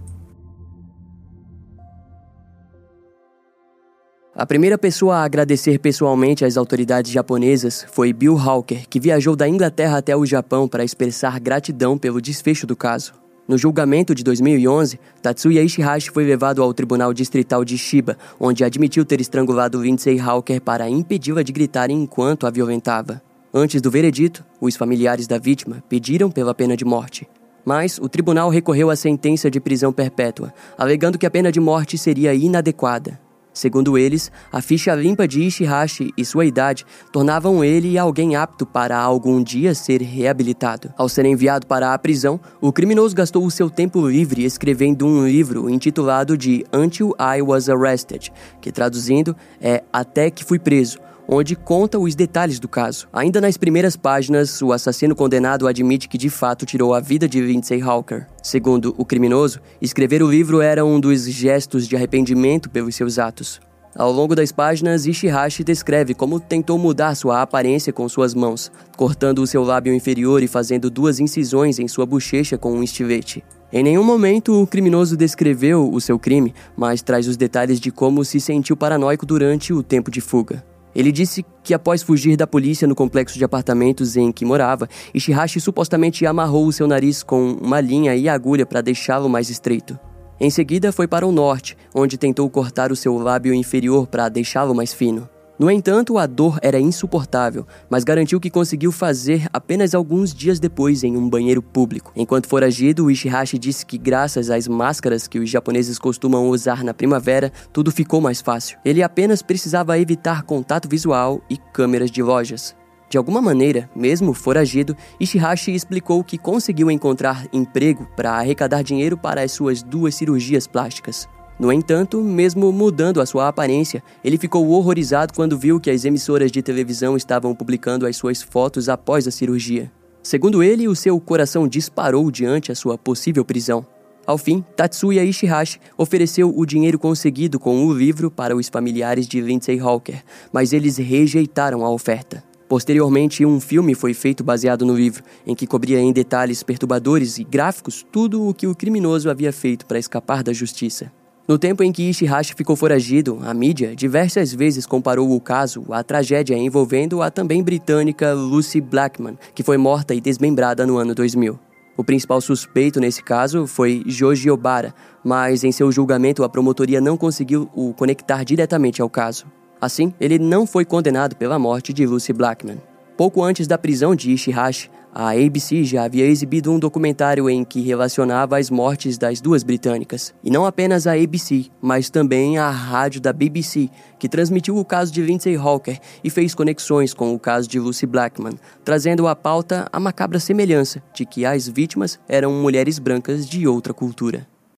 A 4.38 4.46
primeira 4.46 4.78
pessoa 4.78 5.16
a 5.16 5.24
agradecer 5.24 5.80
pessoalmente 5.80 6.44
às 6.44 6.58
autoridades 6.58 7.10
japonesas 7.10 7.86
foi 7.90 8.12
Bill 8.12 8.38
Hawker, 8.38 8.86
que 8.90 9.00
viajou 9.00 9.34
da 9.34 9.48
Inglaterra 9.48 10.00
até 10.00 10.14
o 10.14 10.26
Japão 10.26 10.68
para 10.68 10.84
expressar 10.84 11.40
gratidão 11.40 11.98
pelo 11.98 12.20
desfecho 12.20 12.68
do 12.68 12.76
caso. 12.76 13.14
No 13.48 13.58
julgamento 13.58 14.14
de 14.14 14.26
2011, 14.26 15.00
Tatsuya 15.22 15.64
Ishihashi 15.64 16.12
foi 16.12 16.26
levado 16.26 16.62
ao 16.62 16.74
Tribunal 16.74 17.14
Distrital 17.14 17.64
de 17.64 17.78
Shiba, 17.78 18.18
onde 18.38 18.66
admitiu 18.66 19.06
ter 19.06 19.22
estrangulado 19.22 19.82
Lindsay 19.82 20.20
Hawker 20.20 20.60
para 20.60 20.90
impedi-la 20.90 21.42
de 21.42 21.54
gritar 21.54 21.90
enquanto 21.90 22.46
a 22.46 22.52
violentava. 22.52 23.22
Antes 23.54 23.82
do 23.82 23.90
veredito, 23.90 24.44
os 24.60 24.76
familiares 24.76 25.28
da 25.28 25.38
vítima 25.38 25.82
pediram 25.88 26.30
pela 26.30 26.54
pena 26.54 26.76
de 26.76 26.84
morte. 26.84 27.26
Mas 27.64 27.98
o 28.00 28.10
tribunal 28.10 28.50
recorreu 28.50 28.90
à 28.90 28.98
sentença 28.98 29.50
de 29.50 29.62
prisão 29.62 29.94
perpétua, 29.94 30.54
alegando 30.78 31.18
que 31.18 31.26
a 31.26 31.32
pena 31.32 31.54
de 31.54 31.62
morte 31.62 31.98
seria 31.98 32.34
inadequada. 32.34 33.24
Segundo 33.56 33.98
eles, 33.98 34.30
a 34.52 34.62
ficha 34.62 34.94
limpa 34.94 35.26
de 35.26 35.42
Ishihashi 35.42 36.14
e 36.18 36.26
sua 36.26 36.46
idade 36.46 36.86
tornavam 37.10 37.64
ele 37.64 37.98
alguém 37.98 38.36
apto 38.36 38.66
para 38.66 39.00
algum 39.00 39.42
dia 39.42 39.74
ser 39.74 40.02
reabilitado. 40.02 40.94
Ao 40.98 41.08
ser 41.08 41.26
enviado 41.26 41.66
para 41.66 41.94
a 41.94 41.98
prisão, 41.98 42.38
o 42.60 42.74
criminoso 42.74 43.16
gastou 43.16 43.46
o 43.46 43.50
seu 43.50 43.70
tempo 43.70 44.06
livre 44.06 44.44
escrevendo 44.44 45.08
um 45.08 45.26
livro 45.26 45.70
intitulado 45.70 46.38
de 46.38 46.66
Until 46.74 47.14
I 47.18 47.42
Was 47.42 47.70
Arrested, 47.70 48.30
que 48.62 48.74
traduzindo 48.74 49.34
é 49.62 49.82
Até 49.92 50.30
que 50.30 50.44
fui 50.44 50.60
preso, 50.60 51.00
onde 51.28 51.56
conta 51.56 52.00
os 52.00 52.16
detalhes 52.16 52.60
do 52.60 52.68
caso. 52.68 53.08
Ainda 53.12 53.42
nas 53.42 53.58
primeiras 53.58 53.96
páginas, 53.96 54.62
o 54.62 54.72
assassino 54.72 55.16
condenado 55.16 55.68
admite 55.68 56.08
que 56.08 56.18
de 56.18 56.30
fato 56.30 56.66
tirou 56.66 56.94
a 56.94 57.00
vida 57.00 57.28
de 57.28 57.42
Lindsay 57.42 57.82
Hawker. 57.82 58.28
Segundo 58.42 58.94
o 58.98 59.06
criminoso, 59.06 59.60
escrever 59.82 60.22
o 60.22 60.30
livro 60.30 60.62
era 60.62 60.86
um 60.86 61.00
dos 61.00 61.30
gestos 61.30 61.88
de 61.88 61.96
arrependimento 61.96 62.70
pelos 62.70 62.96
seus 62.96 63.18
atos. 63.18 63.60
Ao 63.98 64.12
longo 64.12 64.36
das 64.36 64.52
páginas, 64.52 65.06
Ishihashi 65.06 65.64
descreve 65.64 66.14
como 66.14 66.38
tentou 66.38 66.78
mudar 66.78 67.16
sua 67.16 67.42
aparência 67.42 67.94
com 67.94 68.10
suas 68.10 68.34
mãos, 68.34 68.70
cortando 68.98 69.40
o 69.40 69.48
seu 69.48 69.64
lábio 69.64 69.94
inferior 69.94 70.44
e 70.44 70.50
fazendo 70.50 70.90
duas 70.90 71.22
incisões 71.22 71.80
em 71.80 71.88
sua 71.88 72.06
bochecha 72.06 72.58
com 72.58 72.74
um 72.74 72.84
estilete. 72.84 73.42
Em 73.72 73.84
nenhum 73.84 74.04
momento 74.04 74.62
o 74.62 74.68
criminoso 74.68 75.16
descreveu 75.16 75.90
o 75.90 76.02
seu 76.02 76.20
crime, 76.20 76.54
mas 76.76 77.02
traz 77.02 77.26
os 77.26 77.38
detalhes 77.38 77.80
de 77.80 77.90
como 77.90 78.26
se 78.26 78.42
sentiu 78.42 78.76
paranoico 78.76 79.26
durante 79.26 79.72
o 79.72 79.82
tempo 79.82 80.12
de 80.12 80.20
fuga. 80.20 80.75
Ele 80.96 81.12
disse 81.12 81.46
que 81.62 81.74
após 81.74 82.02
fugir 82.02 82.38
da 82.38 82.48
polícia 82.48 82.88
no 82.88 82.96
complexo 82.96 83.38
de 83.38 83.44
apartamentos 83.44 84.16
em 84.16 84.32
que 84.32 84.46
morava, 84.46 84.88
Ishihashi 85.14 85.60
supostamente 85.60 86.26
amarrou 86.26 86.66
o 86.66 86.72
seu 86.72 86.88
nariz 86.88 87.22
com 87.22 87.52
uma 87.62 87.82
linha 87.82 88.16
e 88.16 88.30
agulha 88.30 88.66
para 88.66 88.82
deixá-lo 88.82 89.28
mais 89.28 89.50
estreito. 89.50 90.00
Em 90.40 90.50
seguida, 90.50 90.92
foi 90.92 91.08
para 91.08 91.28
o 91.28 91.32
norte, 91.32 91.78
onde 91.94 92.18
tentou 92.18 92.50
cortar 92.50 92.92
o 92.92 92.96
seu 92.96 93.18
lábio 93.18 93.54
inferior 93.54 94.08
para 94.08 94.30
deixá-lo 94.30 94.74
mais 94.74 94.94
fino. 94.94 95.30
No 95.58 95.72
entanto, 95.72 96.18
a 96.18 96.26
dor 96.26 96.60
era 96.62 96.78
insuportável, 96.78 97.66
mas 97.90 98.04
garantiu 98.04 98.42
que 98.42 98.50
conseguiu 98.50 98.92
fazer 98.92 99.48
apenas 99.54 99.96
alguns 99.96 100.34
dias 100.34 100.60
depois 100.60 101.02
em 101.02 101.16
um 101.16 101.30
banheiro 101.30 101.62
público. 101.62 102.12
Enquanto 102.14 102.50
foragido, 102.50 103.10
Ishihashi 103.10 103.58
disse 103.58 103.86
que 103.86 103.98
graças 103.98 104.50
às 104.50 104.68
máscaras 104.68 105.30
que 105.30 105.40
os 105.40 105.50
japoneses 105.50 105.98
costumam 105.98 106.50
usar 106.50 106.84
na 106.84 106.94
primavera, 106.94 107.54
tudo 107.72 107.90
ficou 107.90 108.20
mais 108.20 108.42
fácil. 108.42 108.78
Ele 108.84 109.02
apenas 109.02 109.42
precisava 109.42 109.98
evitar 109.98 110.44
contato 110.44 110.90
visual 110.90 111.42
e 111.50 111.56
câmeras 111.58 112.12
de 112.12 112.22
lojas. 112.22 112.76
De 113.10 113.18
alguma 113.18 113.42
maneira, 113.42 113.90
mesmo 113.96 114.34
foragido, 114.34 114.98
Ishihashi 115.20 115.74
explicou 115.74 116.22
que 116.22 116.38
conseguiu 116.38 116.92
encontrar 116.92 117.46
emprego 117.54 118.06
para 118.14 118.32
arrecadar 118.32 118.84
dinheiro 118.84 119.18
para 119.18 119.42
as 119.42 119.54
suas 119.54 119.82
duas 119.82 120.16
cirurgias 120.16 120.68
plásticas. 120.68 121.30
No 121.58 121.72
entanto, 121.72 122.22
mesmo 122.22 122.70
mudando 122.72 123.22
a 123.22 123.26
sua 123.26 123.48
aparência, 123.48 124.04
ele 124.24 124.38
ficou 124.38 124.68
horrorizado 124.70 125.34
quando 125.34 125.58
viu 125.58 125.80
que 125.80 125.90
as 125.90 126.04
emissoras 126.04 126.52
de 126.52 126.62
televisão 126.62 127.16
estavam 127.16 127.56
publicando 127.56 128.06
as 128.06 128.18
suas 128.18 128.42
fotos 128.42 128.90
após 128.90 129.26
a 129.26 129.32
cirurgia. 129.32 129.90
Segundo 130.22 130.62
ele, 130.62 130.88
o 130.88 130.96
seu 130.96 131.18
coração 131.20 131.68
disparou 131.68 132.30
diante 132.30 132.72
a 132.72 132.76
sua 132.76 132.98
possível 132.98 133.46
prisão. 133.46 133.86
Ao 134.26 134.38
fim, 134.38 134.66
Tatsuya 134.76 135.24
Ishihashi 135.24 135.80
ofereceu 135.98 136.52
o 136.54 136.66
dinheiro 136.66 137.00
conseguido 137.00 137.60
com 137.60 137.86
o 137.86 137.94
livro 137.94 138.30
para 138.30 138.56
os 138.56 138.68
familiares 138.68 139.28
de 139.28 139.40
Lindsay 139.40 139.80
Hawker, 139.80 140.24
mas 140.52 140.74
eles 140.74 140.98
rejeitaram 140.98 141.86
a 141.86 141.90
oferta. 141.90 142.44
Posteriormente, 142.68 143.46
um 143.46 143.62
filme 143.62 143.94
foi 143.94 144.14
feito 144.14 144.44
baseado 144.44 144.84
no 144.86 144.96
livro, 144.96 145.24
em 145.46 145.54
que 145.54 145.68
cobria 145.68 146.00
em 146.00 146.12
detalhes 146.12 146.64
perturbadores 146.64 147.38
e 147.38 147.44
gráficos 147.44 148.04
tudo 148.12 148.48
o 148.48 148.54
que 148.54 148.66
o 148.66 148.76
criminoso 148.76 149.30
havia 149.30 149.54
feito 149.54 149.86
para 149.86 150.00
escapar 150.00 150.42
da 150.42 150.52
justiça. 150.52 151.12
No 151.48 151.60
tempo 151.60 151.84
em 151.84 151.92
que 151.92 152.10
Ishihashi 152.10 152.56
ficou 152.56 152.76
foragido, 152.76 153.38
a 153.44 153.54
mídia 153.54 153.96
diversas 153.96 154.52
vezes 154.52 154.88
comparou 154.88 155.32
o 155.32 155.40
caso 155.40 155.86
à 155.92 156.04
tragédia 156.04 156.58
envolvendo 156.58 157.22
a 157.22 157.30
também 157.30 157.62
britânica 157.62 158.34
Lucy 158.34 158.82
Blackman, 158.82 159.38
que 159.54 159.62
foi 159.62 159.78
morta 159.78 160.16
e 160.16 160.20
desmembrada 160.20 160.88
no 160.88 160.98
ano 160.98 161.14
2000. 161.14 161.60
O 161.96 162.04
principal 162.04 162.42
suspeito 162.42 163.00
nesse 163.00 163.22
caso 163.22 163.68
foi 163.68 164.04
Joji 164.08 164.50
Obara, 164.50 164.92
mas 165.24 165.64
em 165.64 165.72
seu 165.72 165.92
julgamento 165.92 166.44
a 166.44 166.50
promotoria 166.50 167.00
não 167.00 167.16
conseguiu 167.16 167.70
o 167.76 167.94
conectar 167.94 168.44
diretamente 168.44 169.00
ao 169.00 169.10
caso. 169.10 169.46
Assim, 169.80 170.12
ele 170.20 170.40
não 170.40 170.66
foi 170.66 170.84
condenado 170.84 171.36
pela 171.36 171.60
morte 171.60 171.94
de 171.94 172.08
Lucy 172.08 172.34
Blackman. 172.34 172.82
Pouco 173.18 173.42
antes 173.42 173.66
da 173.66 173.78
prisão 173.78 174.14
de 174.14 174.34
Ishihashi, 174.34 174.92
a 175.14 175.30
ABC 175.30 175.86
já 175.86 176.04
havia 176.04 176.26
exibido 176.26 176.70
um 176.70 176.78
documentário 176.78 177.50
em 177.50 177.64
que 177.64 177.80
relacionava 177.80 178.58
as 178.58 178.70
mortes 178.70 179.18
das 179.18 179.40
duas 179.40 179.64
britânicas. 179.64 180.36
E 180.44 180.52
não 180.52 180.66
apenas 180.66 181.08
a 181.08 181.14
ABC, 181.14 181.68
mas 181.82 182.10
também 182.10 182.58
a 182.58 182.70
rádio 182.70 183.22
da 183.22 183.32
BBC, 183.32 183.90
que 184.20 184.28
transmitiu 184.28 184.76
o 184.76 184.84
caso 184.84 185.14
de 185.14 185.22
Lindsay 185.22 185.56
Hawker 185.56 185.98
e 186.22 186.30
fez 186.30 186.54
conexões 186.54 187.14
com 187.14 187.34
o 187.34 187.40
caso 187.40 187.70
de 187.70 187.80
Lucy 187.80 188.06
Blackman, 188.06 188.60
trazendo 188.84 189.30
à 189.30 189.34
pauta 189.34 189.88
a 189.94 190.00
macabra 190.02 190.38
semelhança 190.38 191.02
de 191.14 191.26
que 191.26 191.46
as 191.46 191.70
vítimas 191.70 192.20
eram 192.28 192.52
mulheres 192.52 193.00
brancas 193.00 193.48
de 193.48 193.66
outra 193.66 193.94
cultura. 193.94 194.46